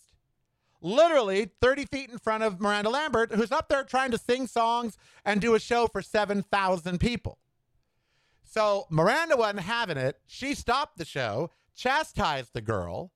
Literally 0.81 1.51
30 1.61 1.85
feet 1.85 2.09
in 2.09 2.17
front 2.17 2.43
of 2.43 2.61
Miranda 2.61 2.89
Lambert, 2.89 3.33
who's 3.33 3.51
up 3.51 3.67
there 3.67 3.83
trying 3.83 4.11
to 4.11 4.17
sing 4.17 4.47
songs 4.47 4.97
and 5.25 5.41
do 5.41 5.55
a 5.55 5.59
show 5.59 5.87
for 5.87 6.01
7,000 6.01 6.99
people. 6.99 7.39
So 8.43 8.87
Miranda 8.89 9.35
wasn't 9.35 9.61
having 9.61 9.97
it. 9.97 10.19
She 10.25 10.55
stopped 10.55 10.97
the 10.97 11.05
show 11.05 11.51
chastised 11.77 12.53
the 12.53 12.61
girl, 12.61 13.11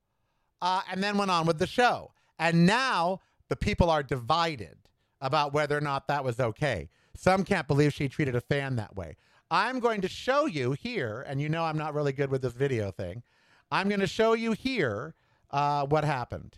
uh, 0.61 0.81
and 0.89 1.03
then 1.03 1.17
went 1.17 1.31
on 1.31 1.45
with 1.45 1.59
the 1.59 1.67
show. 1.67 2.11
And 2.39 2.65
now 2.65 3.19
the 3.49 3.55
people 3.57 3.89
are 3.89 4.03
divided 4.03 4.77
about 5.19 5.53
whether 5.53 5.77
or 5.77 5.81
not 5.81 6.07
that 6.07 6.23
was 6.23 6.39
okay. 6.39 6.89
Some 7.15 7.43
can't 7.43 7.67
believe 7.67 7.93
she 7.93 8.07
treated 8.07 8.35
a 8.35 8.41
fan 8.41 8.77
that 8.77 8.95
way. 8.95 9.17
I'm 9.49 9.79
going 9.79 10.01
to 10.01 10.07
show 10.07 10.45
you 10.45 10.71
here, 10.71 11.25
and 11.27 11.41
you 11.41 11.49
know 11.49 11.65
I'm 11.65 11.77
not 11.77 11.93
really 11.93 12.13
good 12.13 12.31
with 12.31 12.41
this 12.41 12.53
video 12.53 12.91
thing. 12.91 13.23
I'm 13.69 13.89
going 13.89 13.99
to 13.99 14.07
show 14.07 14.33
you 14.33 14.53
here 14.53 15.13
uh, 15.49 15.85
what 15.85 16.05
happened. 16.05 16.55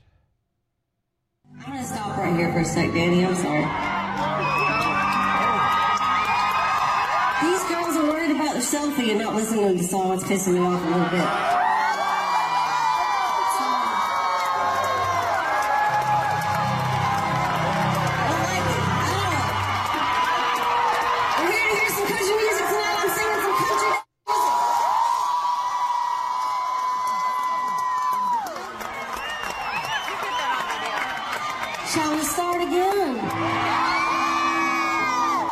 I'm 1.51 1.71
going 1.71 1.79
to 1.79 1.85
stop 1.85 2.17
right 2.17 2.35
here 2.35 2.51
for 2.51 2.59
a 2.59 2.65
sec, 2.65 2.93
Danny. 2.93 3.25
I'm 3.25 3.35
sorry. 3.35 3.65
These 7.41 7.63
girls 7.69 7.95
are 7.97 8.05
worried 8.05 8.31
about 8.31 8.53
the 8.53 8.61
selfie 8.61 9.09
and 9.09 9.19
not 9.19 9.35
listening 9.35 9.69
to 9.69 9.73
the 9.81 9.83
song. 9.83 10.13
It's 10.13 10.23
pissing 10.23 10.53
me 10.53 10.59
off 10.59 10.83
a 10.83 10.89
little 10.89 11.09
bit. 11.09 11.62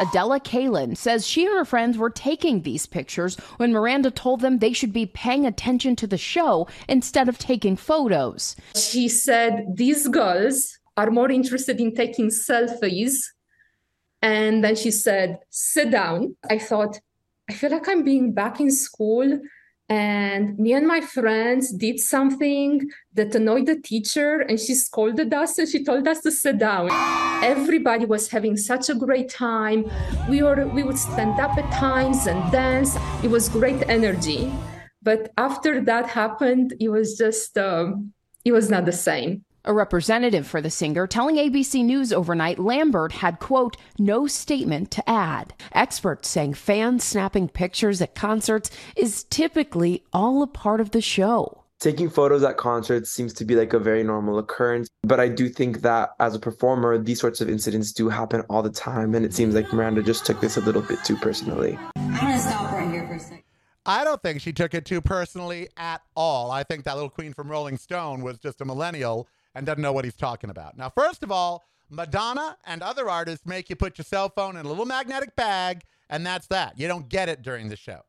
Adela 0.02 0.40
Kalin 0.40 0.98
says 0.98 1.28
she 1.28 1.46
and 1.46 1.56
her 1.56 1.64
friends 1.64 1.96
were 1.96 2.10
taking 2.10 2.64
these 2.64 2.88
pictures 2.88 3.36
when 3.58 3.72
Miranda 3.72 4.10
told 4.10 4.42
them 4.42 4.58
they 4.58 4.74
should 4.74 4.92
be 4.92 5.06
paying 5.06 5.46
attention 5.46 5.96
to 5.98 6.08
the 6.08 6.18
show 6.18 6.68
instead 6.90 7.30
of 7.30 7.38
taking 7.38 7.76
photos. 7.76 8.56
She 8.76 9.08
said 9.08 9.68
these 9.76 10.08
girls 10.08 10.80
are 10.98 11.12
more 11.12 11.30
interested 11.30 11.80
in 11.80 11.94
taking 11.94 12.30
selfies. 12.30 13.14
And 14.24 14.64
then 14.64 14.76
she 14.76 14.90
said, 14.90 15.40
sit 15.50 15.92
down. 15.92 16.36
I 16.50 16.58
thought, 16.58 17.00
I 17.50 17.54
feel 17.54 17.72
like 17.72 17.88
I'm 17.88 18.04
being 18.04 18.34
back 18.34 18.60
in 18.60 18.72
school 18.72 19.40
and 19.92 20.58
me 20.58 20.72
and 20.72 20.88
my 20.88 21.02
friends 21.02 21.70
did 21.74 22.00
something 22.00 22.90
that 23.14 23.36
annoyed 23.36 23.66
the 23.66 23.76
teacher 23.76 24.40
and 24.40 24.58
she 24.58 24.74
scolded 24.74 25.34
us 25.34 25.58
and 25.58 25.68
she 25.68 25.84
told 25.84 26.08
us 26.08 26.22
to 26.22 26.32
sit 26.32 26.60
down. 26.60 26.88
Everybody 27.44 28.06
was 28.06 28.30
having 28.30 28.56
such 28.56 28.90
a 28.90 28.96
great 28.96 29.28
time. 29.30 29.92
We 30.30 30.44
were 30.44 30.66
we 30.68 30.84
would 30.84 30.98
stand 30.98 31.42
up 31.42 31.58
at 31.58 31.70
times 31.74 32.26
and 32.26 32.40
dance. 32.54 32.96
It 33.22 33.30
was 33.30 33.50
great 33.50 33.84
energy. 33.90 34.50
But 35.04 35.34
after 35.38 35.82
that 35.82 36.08
happened 36.08 36.74
it 36.80 36.88
was 36.88 37.18
just 37.18 37.58
um, 37.58 38.14
it 38.46 38.54
was 38.54 38.70
not 38.70 38.86
the 38.86 38.94
same 38.94 39.44
a 39.64 39.74
representative 39.74 40.48
for 40.48 40.62
the 40.62 40.70
singer 40.70 41.08
telling 41.08 41.36
ABC 41.36 41.84
News 41.84 42.12
overnight 42.12 42.60
Lambert 42.60 43.12
had, 43.12 43.40
quote, 43.40 43.78
no 44.00 44.28
statement 44.28 44.92
to 44.92 45.10
add. 45.10 45.54
Experts 45.74 46.30
saying 46.30 46.56
fans 46.56 47.04
snapping 47.04 47.48
pictures 47.48 48.02
at 48.02 48.16
concerts 48.16 48.72
is 48.96 49.24
typically 49.26 50.04
all 50.14 50.42
a 50.42 50.48
part 50.48 50.82
of 50.82 50.92
the 50.92 51.02
show. 51.02 51.64
Taking 51.80 52.10
photos 52.12 52.44
at 52.44 52.58
concerts 52.58 53.12
seems 53.12 53.34
to 53.34 53.46
be 53.46 53.56
like 53.56 53.74
a 53.74 53.80
very 53.80 54.04
normal 54.04 54.38
occurrence, 54.38 54.88
but 55.02 55.20
I 55.20 55.28
do 55.28 55.50
think 55.50 55.82
that 55.82 56.12
as 56.20 56.36
a 56.36 56.40
performer, 56.40 56.98
these 57.00 57.20
sorts 57.20 57.42
of 57.42 57.50
incidents 57.50 57.92
do 57.92 58.08
happen 58.08 58.42
all 58.50 58.62
the 58.62 58.70
time, 58.70 59.16
and 59.16 59.26
it 59.26 59.34
seems 59.34 59.56
like 59.56 59.74
Miranda 59.74 60.04
just 60.04 60.24
took 60.24 60.40
this 60.40 60.58
a 60.58 60.62
little 60.62 60.84
bit 60.84 61.04
too 61.04 61.16
personally. 61.16 61.80
I'm 61.96 62.12
gonna 62.12 62.40
stop 62.40 62.72
right 62.72 62.88
here 62.92 63.08
for 63.08 63.16
a 63.16 63.20
second. 63.20 63.42
I 63.84 64.04
don't 64.04 64.22
think 64.22 64.42
she 64.42 64.54
took 64.54 64.76
it 64.76 64.86
too 64.86 65.02
personally 65.02 65.70
at 65.76 66.04
all. 66.16 66.52
I 66.52 66.62
think 66.62 66.84
that 66.84 66.94
little 66.94 67.10
queen 67.10 67.34
from 67.34 67.50
Rolling 67.50 67.78
Stone 67.78 68.22
was 68.22 68.38
just 68.38 68.62
a 68.62 68.66
millennial 68.66 69.28
and 69.56 69.66
doesn't 69.66 69.82
know 69.82 69.94
what 69.94 70.06
he's 70.06 70.16
talking 70.16 70.50
about. 70.50 70.78
Now, 70.78 70.90
first 70.90 71.24
of 71.24 71.32
all, 71.32 71.64
Madonna 71.90 72.58
and 72.66 72.82
other 72.82 73.10
artists 73.10 73.46
make 73.46 73.70
you 73.70 73.76
put 73.76 73.98
your 73.98 74.06
cell 74.06 74.30
phone 74.30 74.56
in 74.56 74.66
a 74.66 74.70
little 74.70 74.86
magnetic 74.86 75.36
bag, 75.36 75.84
and 76.10 76.26
that's 76.26 76.48
that. 76.48 76.80
You 76.80 76.88
don't 76.88 77.10
get 77.10 77.30
it 77.30 77.42
during 77.42 77.68
the 77.70 77.76
show. 77.76 78.02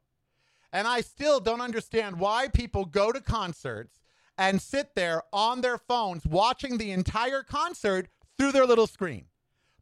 And 0.72 0.86
I 0.86 1.00
still 1.00 1.40
don't 1.40 1.60
understand 1.60 2.18
why 2.18 2.48
people 2.48 2.84
go 2.84 3.12
to 3.12 3.20
concerts 3.20 4.00
and 4.38 4.62
sit 4.62 4.94
there 4.94 5.22
on 5.32 5.60
their 5.60 5.78
phones 5.78 6.24
watching 6.24 6.78
the 6.78 6.92
entire 6.92 7.42
concert 7.42 8.08
through 8.38 8.52
their 8.52 8.66
little 8.66 8.86
screen. 8.86 9.26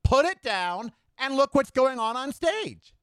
Put 0.03 0.25
it 0.25 0.43
down 0.43 0.93
and 1.19 1.37
look 1.37 1.55
what's 1.55 1.71
going 1.71 1.99
on 1.99 2.17
on 2.17 2.33
stage. 2.33 2.95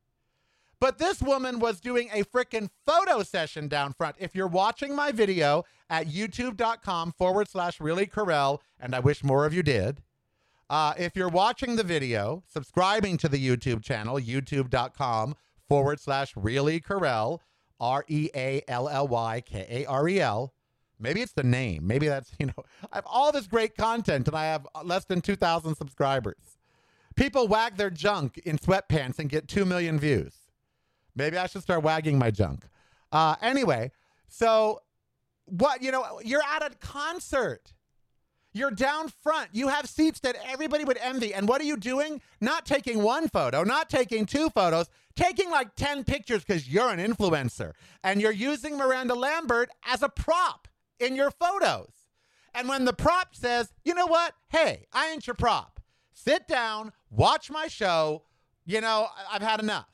But 0.80 1.00
this 1.00 1.22
woman 1.22 1.60
was 1.60 1.80
doing 1.80 2.10
a 2.14 2.24
freaking 2.24 2.70
photo 2.86 3.24
session 3.24 3.68
down 3.68 3.94
front. 3.94 4.16
If 4.20 4.36
you're 4.36 4.48
watching 4.48 4.96
my 4.96 5.12
video 5.12 5.66
at 5.90 6.08
youtube.com 6.08 7.14
forward 7.18 7.50
slash 7.50 7.80
really 7.80 8.06
Karel, 8.06 8.62
and 8.80 8.94
I 8.94 9.00
wish 9.00 9.24
more 9.24 9.46
of 9.46 9.54
you 9.54 9.64
did, 9.64 10.04
uh, 10.70 10.94
if 10.98 11.16
you're 11.16 11.30
watching 11.30 11.78
the 11.78 11.84
video, 11.84 12.44
subscribing 12.48 13.18
to 13.18 13.30
the 13.30 13.44
YouTube 13.44 13.84
channel, 13.84 14.20
youtube.com 14.20 15.36
forward 15.68 16.00
slash 16.00 16.34
really 16.36 16.80
Karel, 16.80 17.42
R 17.80 18.06
E 18.08 18.30
A 18.36 18.62
L 18.68 18.88
L 18.88 19.08
Y 19.08 19.42
K 19.46 19.66
A 19.70 19.86
R 19.86 20.08
E 20.08 20.20
L. 20.20 20.54
Maybe 21.00 21.22
it's 21.22 21.34
the 21.34 21.44
name. 21.44 21.88
Maybe 21.88 22.08
that's, 22.08 22.32
you 22.40 22.48
know, 22.48 22.66
I 22.92 22.98
have 22.98 23.06
all 23.08 23.32
this 23.32 23.48
great 23.48 23.76
content 23.76 24.28
and 24.28 24.36
I 24.36 24.46
have 24.46 24.68
less 24.84 25.06
than 25.06 25.22
2,000 25.22 25.76
subscribers. 25.76 26.58
People 27.16 27.48
wag 27.48 27.78
their 27.78 27.90
junk 27.90 28.38
in 28.40 28.58
sweatpants 28.60 29.18
and 29.18 29.30
get 29.30 29.48
2 29.48 29.66
million 29.66 30.00
views. 30.00 30.47
Maybe 31.18 31.38
I 31.38 31.48
should 31.48 31.64
start 31.64 31.84
wagging 31.84 32.20
my 32.20 32.32
junk. 32.32 32.66
Uh, 33.12 33.36
anyway, 33.42 33.92
so 34.28 34.82
what, 35.46 35.82
you 35.82 35.92
know, 35.92 36.20
you're 36.24 36.44
at 36.44 36.62
a 36.62 36.76
concert. 36.76 37.74
You're 38.54 38.72
down 38.72 39.10
front. 39.10 39.50
You 39.52 39.68
have 39.68 39.88
seats 39.88 40.20
that 40.22 40.36
everybody 40.46 40.84
would 40.84 40.98
envy. 40.98 41.34
And 41.34 41.48
what 41.48 41.62
are 41.62 41.66
you 41.66 41.78
doing? 41.78 42.22
Not 42.42 42.66
taking 42.66 43.04
one 43.04 43.30
photo, 43.30 43.64
not 43.64 43.90
taking 43.90 44.26
two 44.26 44.50
photos, 44.50 44.90
taking 45.16 45.50
like 45.52 45.76
10 45.76 46.04
pictures 46.04 46.44
because 46.44 46.68
you're 46.70 46.90
an 46.90 47.00
influencer. 47.00 47.74
And 48.04 48.22
you're 48.22 48.32
using 48.32 48.78
Miranda 48.78 49.16
Lambert 49.16 49.70
as 49.86 50.02
a 50.02 50.10
prop 50.10 50.68
in 51.00 51.16
your 51.16 51.32
photos. 51.32 51.92
And 52.54 52.68
when 52.68 52.86
the 52.86 52.94
prop 52.94 53.36
says, 53.36 53.72
you 53.84 53.94
know 53.94 54.08
what? 54.08 54.34
Hey, 54.50 54.88
I 54.92 55.10
ain't 55.10 55.28
your 55.28 55.36
prop. 55.36 55.80
Sit 56.14 56.48
down, 56.48 56.94
watch 57.12 57.52
my 57.52 57.68
show. 57.68 58.24
You 58.66 58.82
know, 58.82 59.08
I've 59.32 59.44
had 59.44 59.60
enough. 59.60 59.88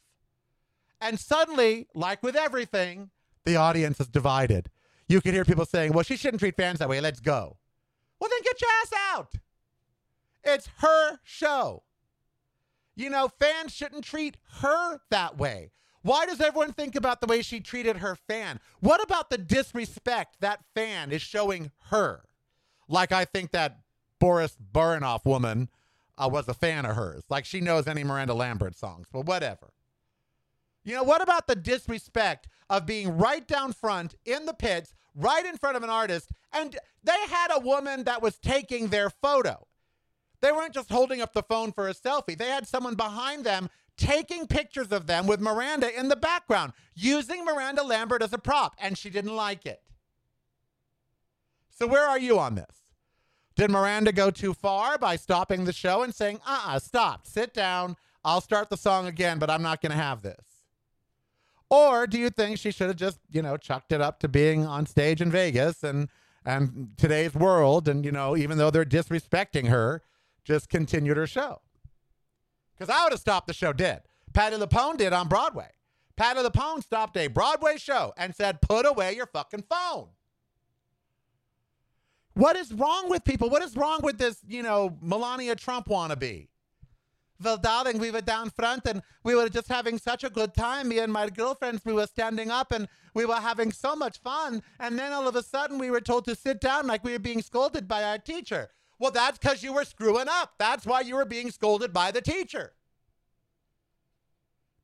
And 1.04 1.20
suddenly, 1.20 1.88
like 1.94 2.24
with 2.24 2.38
everything, 2.38 3.10
the 3.44 3.58
audience 3.58 4.00
is 4.00 4.08
divided. 4.08 4.70
You 5.10 5.20
can 5.20 5.34
hear 5.34 5.44
people 5.44 5.66
saying, 5.66 5.92
well, 5.92 6.04
she 6.04 6.16
shouldn't 6.16 6.40
treat 6.40 6.56
fans 6.56 6.80
that 6.80 6.88
way. 6.88 7.02
Let's 7.02 7.20
go. 7.20 7.58
Well, 8.22 8.30
then 8.30 8.40
get 8.42 8.62
your 8.62 8.70
ass 8.82 8.94
out. 9.12 9.34
It's 10.46 10.70
her 10.78 11.20
show. 11.26 11.84
You 12.96 13.10
know, 13.10 13.28
fans 13.38 13.74
shouldn't 13.74 14.06
treat 14.06 14.38
her 14.62 15.02
that 15.10 15.38
way. 15.38 15.72
Why 16.04 16.26
does 16.26 16.40
everyone 16.40 16.72
think 16.72 16.96
about 16.96 17.20
the 17.20 17.28
way 17.28 17.42
she 17.42 17.60
treated 17.60 17.98
her 17.98 18.16
fan? 18.16 18.62
What 18.80 19.04
about 19.04 19.30
the 19.30 19.38
disrespect 19.38 20.38
that 20.40 20.64
fan 20.74 21.12
is 21.12 21.22
showing 21.22 21.72
her? 21.90 22.24
Like 22.88 23.12
I 23.12 23.26
think 23.26 23.52
that 23.52 23.80
Boris 24.20 24.56
Baronoff 24.74 25.26
woman 25.26 25.68
uh, 26.18 26.30
was 26.32 26.48
a 26.48 26.54
fan 26.54 26.86
of 26.86 26.96
hers. 26.96 27.24
Like 27.30 27.44
she 27.44 27.60
knows 27.60 27.88
any 27.88 28.06
Miranda 28.06 28.34
Lambert 28.34 28.78
songs, 28.78 29.08
but 29.12 29.26
whatever. 29.26 29.73
You 30.84 30.96
know, 30.96 31.04
what 31.04 31.22
about 31.22 31.48
the 31.48 31.56
disrespect 31.56 32.48
of 32.70 32.86
being 32.86 33.18
right 33.18 33.48
down 33.48 33.74
front 33.74 34.16
in 34.26 34.46
the 34.46 34.54
pits, 34.54 34.94
right 35.16 35.46
in 35.46 35.58
front 35.58 35.78
of 35.78 35.84
an 35.84 35.90
artist, 35.90 36.30
and 36.52 36.78
they 37.04 37.20
had 37.30 37.52
a 37.52 37.60
woman 37.60 38.04
that 38.04 38.22
was 38.22 38.38
taking 38.38 38.88
their 38.88 39.10
photo. 39.10 39.68
They 40.42 40.52
weren't 40.52 40.74
just 40.74 40.90
holding 40.90 41.22
up 41.22 41.34
the 41.34 41.44
phone 41.44 41.72
for 41.72 41.88
a 41.88 41.94
selfie. 41.94 42.38
They 42.38 42.50
had 42.50 42.68
someone 42.68 42.96
behind 42.96 43.46
them 43.46 43.70
taking 43.96 44.48
pictures 44.48 44.92
of 44.92 45.08
them 45.08 45.28
with 45.28 45.40
Miranda 45.40 45.98
in 45.98 46.10
the 46.10 46.16
background, 46.16 46.74
using 46.96 47.46
Miranda 47.46 47.84
Lambert 47.84 48.22
as 48.22 48.34
a 48.34 48.38
prop, 48.38 48.76
and 48.80 48.98
she 48.98 49.10
didn't 49.10 49.36
like 49.36 49.66
it. 49.66 49.82
So, 51.70 51.88
where 51.88 52.06
are 52.06 52.20
you 52.20 52.40
on 52.40 52.56
this? 52.56 52.84
Did 53.56 53.72
Miranda 53.72 54.12
go 54.12 54.32
too 54.32 54.54
far 54.54 54.98
by 54.98 55.16
stopping 55.16 55.66
the 55.66 55.74
show 55.74 56.02
and 56.02 56.14
saying, 56.14 56.40
uh 56.46 56.52
uh-uh, 56.66 56.76
uh, 56.76 56.80
stop, 56.80 57.28
sit 57.28 57.54
down, 57.54 57.96
I'll 58.26 58.42
start 58.42 58.70
the 58.70 58.78
song 58.78 59.06
again, 59.06 59.38
but 59.38 59.50
I'm 59.50 59.62
not 59.62 59.82
going 59.82 59.92
to 59.92 59.98
have 59.98 60.24
this? 60.24 60.53
Or 61.74 62.06
do 62.06 62.20
you 62.20 62.30
think 62.30 62.60
she 62.60 62.70
should 62.70 62.90
have 62.90 62.98
just, 62.98 63.18
you 63.32 63.42
know, 63.42 63.58
chucked 63.58 63.92
it 63.92 64.00
up 64.00 64.20
to 64.20 64.28
being 64.28 64.64
on 64.64 64.86
stage 64.86 65.22
in 65.22 65.32
Vegas 65.32 65.84
and 65.84 66.08
and 66.46 66.90
today's 66.98 67.34
world 67.34 67.88
and 67.88 68.06
you 68.06 68.12
know, 68.12 68.38
even 68.38 68.60
though 68.60 68.70
they're 68.70 68.86
disrespecting 68.86 69.70
her, 69.70 70.04
just 70.44 70.70
continued 70.70 71.18
her 71.18 71.26
show? 71.26 71.62
Because 72.78 72.94
I 72.96 73.04
would 73.04 73.14
have 73.14 73.20
stopped 73.20 73.48
the 73.48 73.56
show 73.56 73.74
dead. 73.74 74.04
Patti 74.34 74.56
LuPone 74.56 74.98
did 74.98 75.14
on 75.14 75.28
Broadway. 75.28 75.70
Patti 76.16 76.42
LuPone 76.42 76.84
stopped 76.84 77.18
a 77.18 77.26
Broadway 77.26 77.78
show 77.78 78.14
and 78.18 78.36
said, 78.36 78.62
"Put 78.62 78.86
away 78.86 79.16
your 79.16 79.26
fucking 79.26 79.64
phone." 79.68 80.10
What 82.36 82.56
is 82.56 82.72
wrong 82.72 83.10
with 83.10 83.24
people? 83.24 83.50
What 83.50 83.64
is 83.64 83.76
wrong 83.76 84.02
with 84.04 84.20
this, 84.20 84.38
you 84.48 84.62
know, 84.62 84.96
Melania 85.02 85.56
Trump 85.56 85.88
wannabe? 85.88 86.50
Well, 87.42 87.58
darling, 87.58 87.98
we 87.98 88.12
were 88.12 88.22
down 88.22 88.50
front 88.50 88.86
and 88.86 89.02
we 89.24 89.36
were 89.36 89.50
just 89.50 89.68
having 89.68 89.98
such 89.98 90.24
a 90.24 90.30
good 90.30 90.54
time. 90.54 90.88
Me 90.90 91.00
and 91.00 91.12
my 91.12 91.30
girlfriends, 91.30 91.84
we 91.84 91.94
were 91.94 92.08
standing 92.08 92.52
up 92.52 92.72
and 92.72 92.88
we 93.14 93.26
were 93.26 93.36
having 93.36 93.72
so 93.72 93.96
much 93.96 94.20
fun. 94.20 94.62
And 94.80 94.98
then 94.98 95.12
all 95.12 95.28
of 95.28 95.36
a 95.36 95.44
sudden, 95.44 95.78
we 95.78 95.92
were 95.92 96.02
told 96.02 96.26
to 96.26 96.36
sit 96.36 96.62
down 96.62 96.88
like 96.88 97.04
we 97.04 97.12
were 97.12 97.20
being 97.20 97.42
scolded 97.42 97.88
by 97.88 98.04
our 98.04 98.18
teacher. 98.18 98.70
Well, 99.00 99.12
that's 99.12 99.38
because 99.38 99.64
you 99.64 99.74
were 99.74 99.84
screwing 99.84 100.28
up. 100.30 100.54
That's 100.58 100.86
why 100.86 101.02
you 101.02 101.16
were 101.16 101.26
being 101.26 101.52
scolded 101.52 101.92
by 101.92 102.12
the 102.12 102.22
teacher. 102.22 102.74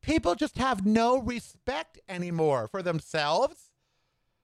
People 0.02 0.36
just 0.36 0.58
have 0.58 0.86
no 0.86 1.20
respect 1.20 2.00
anymore 2.10 2.68
for 2.68 2.82
themselves, 2.82 3.72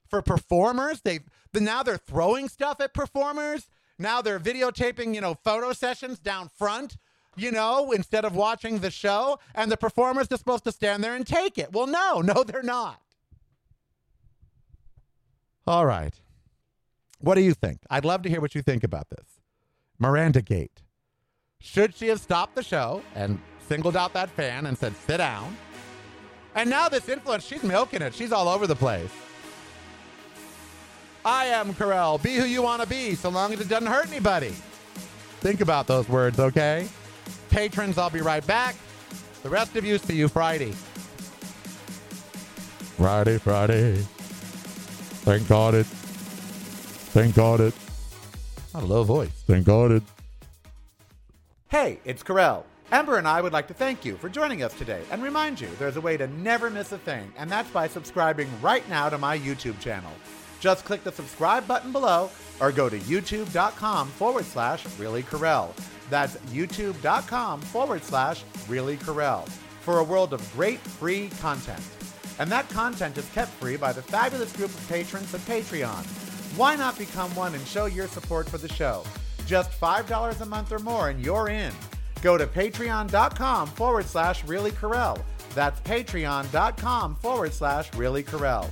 for 0.08 0.22
performers. 0.22 1.00
They've 1.02 1.24
now 1.52 1.82
they're 1.82 1.96
throwing 1.96 2.48
stuff 2.48 2.80
at 2.80 2.94
performers. 2.94 3.68
Now 3.98 4.20
they're 4.20 4.38
videotaping, 4.38 5.14
you 5.14 5.22
know, 5.22 5.34
photo 5.42 5.72
sessions 5.72 6.18
down 6.18 6.50
front 6.54 6.96
you 7.36 7.52
know, 7.52 7.92
instead 7.92 8.24
of 8.24 8.34
watching 8.34 8.78
the 8.78 8.90
show, 8.90 9.38
and 9.54 9.70
the 9.70 9.76
performers 9.76 10.30
are 10.30 10.36
supposed 10.36 10.64
to 10.64 10.72
stand 10.72 11.04
there 11.04 11.14
and 11.14 11.26
take 11.26 11.58
it. 11.58 11.72
Well, 11.72 11.86
no, 11.86 12.20
no, 12.24 12.44
they're 12.44 12.62
not. 12.62 13.00
All 15.66 15.86
right. 15.86 16.14
What 17.18 17.34
do 17.34 17.40
you 17.40 17.54
think? 17.54 17.80
I'd 17.90 18.04
love 18.04 18.22
to 18.22 18.28
hear 18.28 18.40
what 18.40 18.54
you 18.54 18.62
think 18.62 18.84
about 18.84 19.10
this. 19.10 19.40
Miranda 19.98 20.42
Gate. 20.42 20.82
Should 21.60 21.96
she 21.96 22.08
have 22.08 22.20
stopped 22.20 22.54
the 22.54 22.62
show 22.62 23.02
and 23.14 23.40
singled 23.68 23.96
out 23.96 24.12
that 24.12 24.30
fan 24.30 24.66
and 24.66 24.78
said, 24.78 24.94
sit 25.06 25.16
down? 25.16 25.56
And 26.54 26.70
now 26.70 26.88
this 26.88 27.08
influence, 27.08 27.44
she's 27.44 27.62
milking 27.62 28.02
it. 28.02 28.14
She's 28.14 28.32
all 28.32 28.48
over 28.48 28.66
the 28.66 28.76
place. 28.76 29.10
I 31.24 31.46
am 31.46 31.74
Karel. 31.74 32.18
Be 32.18 32.36
who 32.36 32.44
you 32.44 32.62
want 32.62 32.82
to 32.82 32.88
be, 32.88 33.16
so 33.16 33.30
long 33.30 33.52
as 33.52 33.60
it 33.60 33.68
doesn't 33.68 33.88
hurt 33.88 34.06
anybody. 34.08 34.54
Think 35.40 35.60
about 35.60 35.86
those 35.86 36.08
words, 36.08 36.38
okay? 36.38 36.86
Patrons, 37.56 37.96
I'll 37.96 38.10
be 38.10 38.20
right 38.20 38.46
back. 38.46 38.76
The 39.42 39.48
rest 39.48 39.76
of 39.76 39.84
you, 39.86 39.96
see 39.96 40.14
you 40.14 40.28
Friday. 40.28 40.72
Friday, 42.98 43.38
Friday. 43.38 43.94
Thank 45.24 45.48
God 45.48 45.72
it. 45.72 45.86
Thank 45.86 47.34
God 47.34 47.60
it. 47.60 47.72
Not 48.74 48.82
a 48.82 48.86
low 48.86 49.04
voice. 49.04 49.30
Thank 49.46 49.64
God 49.64 49.90
it. 49.90 50.02
Hey, 51.68 51.98
it's 52.04 52.22
Karel. 52.22 52.66
Ember 52.92 53.16
and 53.16 53.26
I 53.26 53.40
would 53.40 53.54
like 53.54 53.68
to 53.68 53.74
thank 53.74 54.04
you 54.04 54.18
for 54.18 54.28
joining 54.28 54.62
us 54.62 54.74
today 54.74 55.00
and 55.10 55.22
remind 55.22 55.58
you 55.58 55.68
there's 55.78 55.96
a 55.96 56.00
way 56.02 56.18
to 56.18 56.26
never 56.26 56.68
miss 56.68 56.92
a 56.92 56.98
thing, 56.98 57.32
and 57.38 57.50
that's 57.50 57.70
by 57.70 57.88
subscribing 57.88 58.50
right 58.60 58.86
now 58.90 59.08
to 59.08 59.16
my 59.16 59.38
YouTube 59.38 59.80
channel. 59.80 60.12
Just 60.60 60.84
click 60.84 61.04
the 61.04 61.12
subscribe 61.12 61.66
button 61.66 61.90
below 61.90 62.30
or 62.60 62.72
go 62.72 62.88
to 62.88 62.98
youtube.com 63.00 64.08
forward 64.08 64.44
slash 64.44 64.86
really 64.98 65.22
Karel. 65.22 65.74
That's 66.10 66.36
youtube.com 66.52 67.60
forward 67.60 68.02
slash 68.02 68.44
really 68.68 68.96
Karel 68.96 69.42
for 69.80 69.98
a 69.98 70.04
world 70.04 70.32
of 70.32 70.52
great 70.52 70.80
free 70.80 71.30
content. 71.40 71.82
And 72.38 72.50
that 72.50 72.68
content 72.68 73.16
is 73.18 73.28
kept 73.30 73.50
free 73.52 73.76
by 73.76 73.92
the 73.92 74.02
fabulous 74.02 74.54
group 74.56 74.70
of 74.70 74.88
patrons 74.88 75.32
at 75.34 75.40
Patreon. 75.42 76.04
Why 76.56 76.76
not 76.76 76.98
become 76.98 77.34
one 77.34 77.54
and 77.54 77.66
show 77.66 77.86
your 77.86 78.08
support 78.08 78.48
for 78.48 78.58
the 78.58 78.68
show? 78.68 79.04
Just 79.46 79.70
$5 79.80 80.40
a 80.40 80.46
month 80.46 80.72
or 80.72 80.78
more 80.78 81.10
and 81.10 81.24
you're 81.24 81.48
in. 81.48 81.72
Go 82.22 82.36
to 82.36 82.46
patreon.com 82.46 83.68
forward 83.68 84.06
slash 84.06 84.44
really 84.44 84.72
Karel. 84.72 85.18
That's 85.54 85.80
patreon.com 85.80 87.14
forward 87.16 87.52
slash 87.52 87.94
really 87.94 88.22
Karel. 88.22 88.68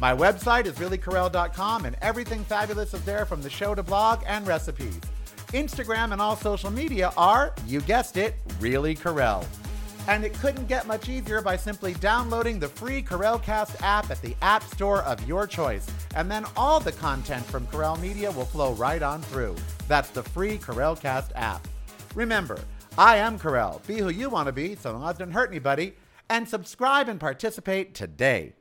My 0.00 0.14
website 0.14 0.64
is 0.64 0.76
reallykarel.com 0.76 1.84
and 1.84 1.94
everything 2.00 2.42
fabulous 2.44 2.94
is 2.94 3.04
there 3.04 3.26
from 3.26 3.42
the 3.42 3.50
show 3.50 3.74
to 3.74 3.82
blog 3.82 4.22
and 4.26 4.46
recipes. 4.46 4.98
Instagram 5.48 6.12
and 6.12 6.22
all 6.22 6.36
social 6.36 6.70
media 6.70 7.12
are, 7.18 7.54
you 7.66 7.82
guessed 7.82 8.16
it, 8.16 8.34
Really 8.60 8.94
Karel. 8.94 9.44
And 10.08 10.24
it 10.24 10.32
couldn't 10.32 10.68
get 10.68 10.86
much 10.86 11.10
easier 11.10 11.42
by 11.42 11.54
simply 11.54 11.92
downloading 11.94 12.58
the 12.58 12.68
free 12.68 13.02
Karelcast 13.02 13.82
app 13.82 14.10
at 14.10 14.22
the 14.22 14.34
App 14.40 14.62
Store 14.64 15.02
of 15.02 15.28
your 15.28 15.46
choice. 15.46 15.86
And 16.16 16.30
then 16.30 16.46
all 16.56 16.80
the 16.80 16.92
content 16.92 17.44
from 17.44 17.66
Karel 17.66 17.96
Media 17.96 18.30
will 18.30 18.46
flow 18.46 18.72
right 18.72 19.02
on 19.02 19.20
through. 19.20 19.54
That's 19.86 20.08
the 20.08 20.22
free 20.22 20.56
Karelcast 20.56 21.32
app. 21.34 21.68
Remember, 22.14 22.58
I 22.96 23.18
am 23.18 23.38
Karel. 23.38 23.82
Be 23.86 23.98
who 23.98 24.08
you 24.08 24.30
want 24.30 24.46
to 24.46 24.52
be 24.52 24.76
so 24.76 24.92
long 24.92 25.10
as 25.10 25.16
it 25.16 25.18
doesn't 25.18 25.34
hurt 25.34 25.50
anybody. 25.50 25.92
And 26.30 26.48
subscribe 26.48 27.10
and 27.10 27.20
participate 27.20 27.94
today. 27.94 28.54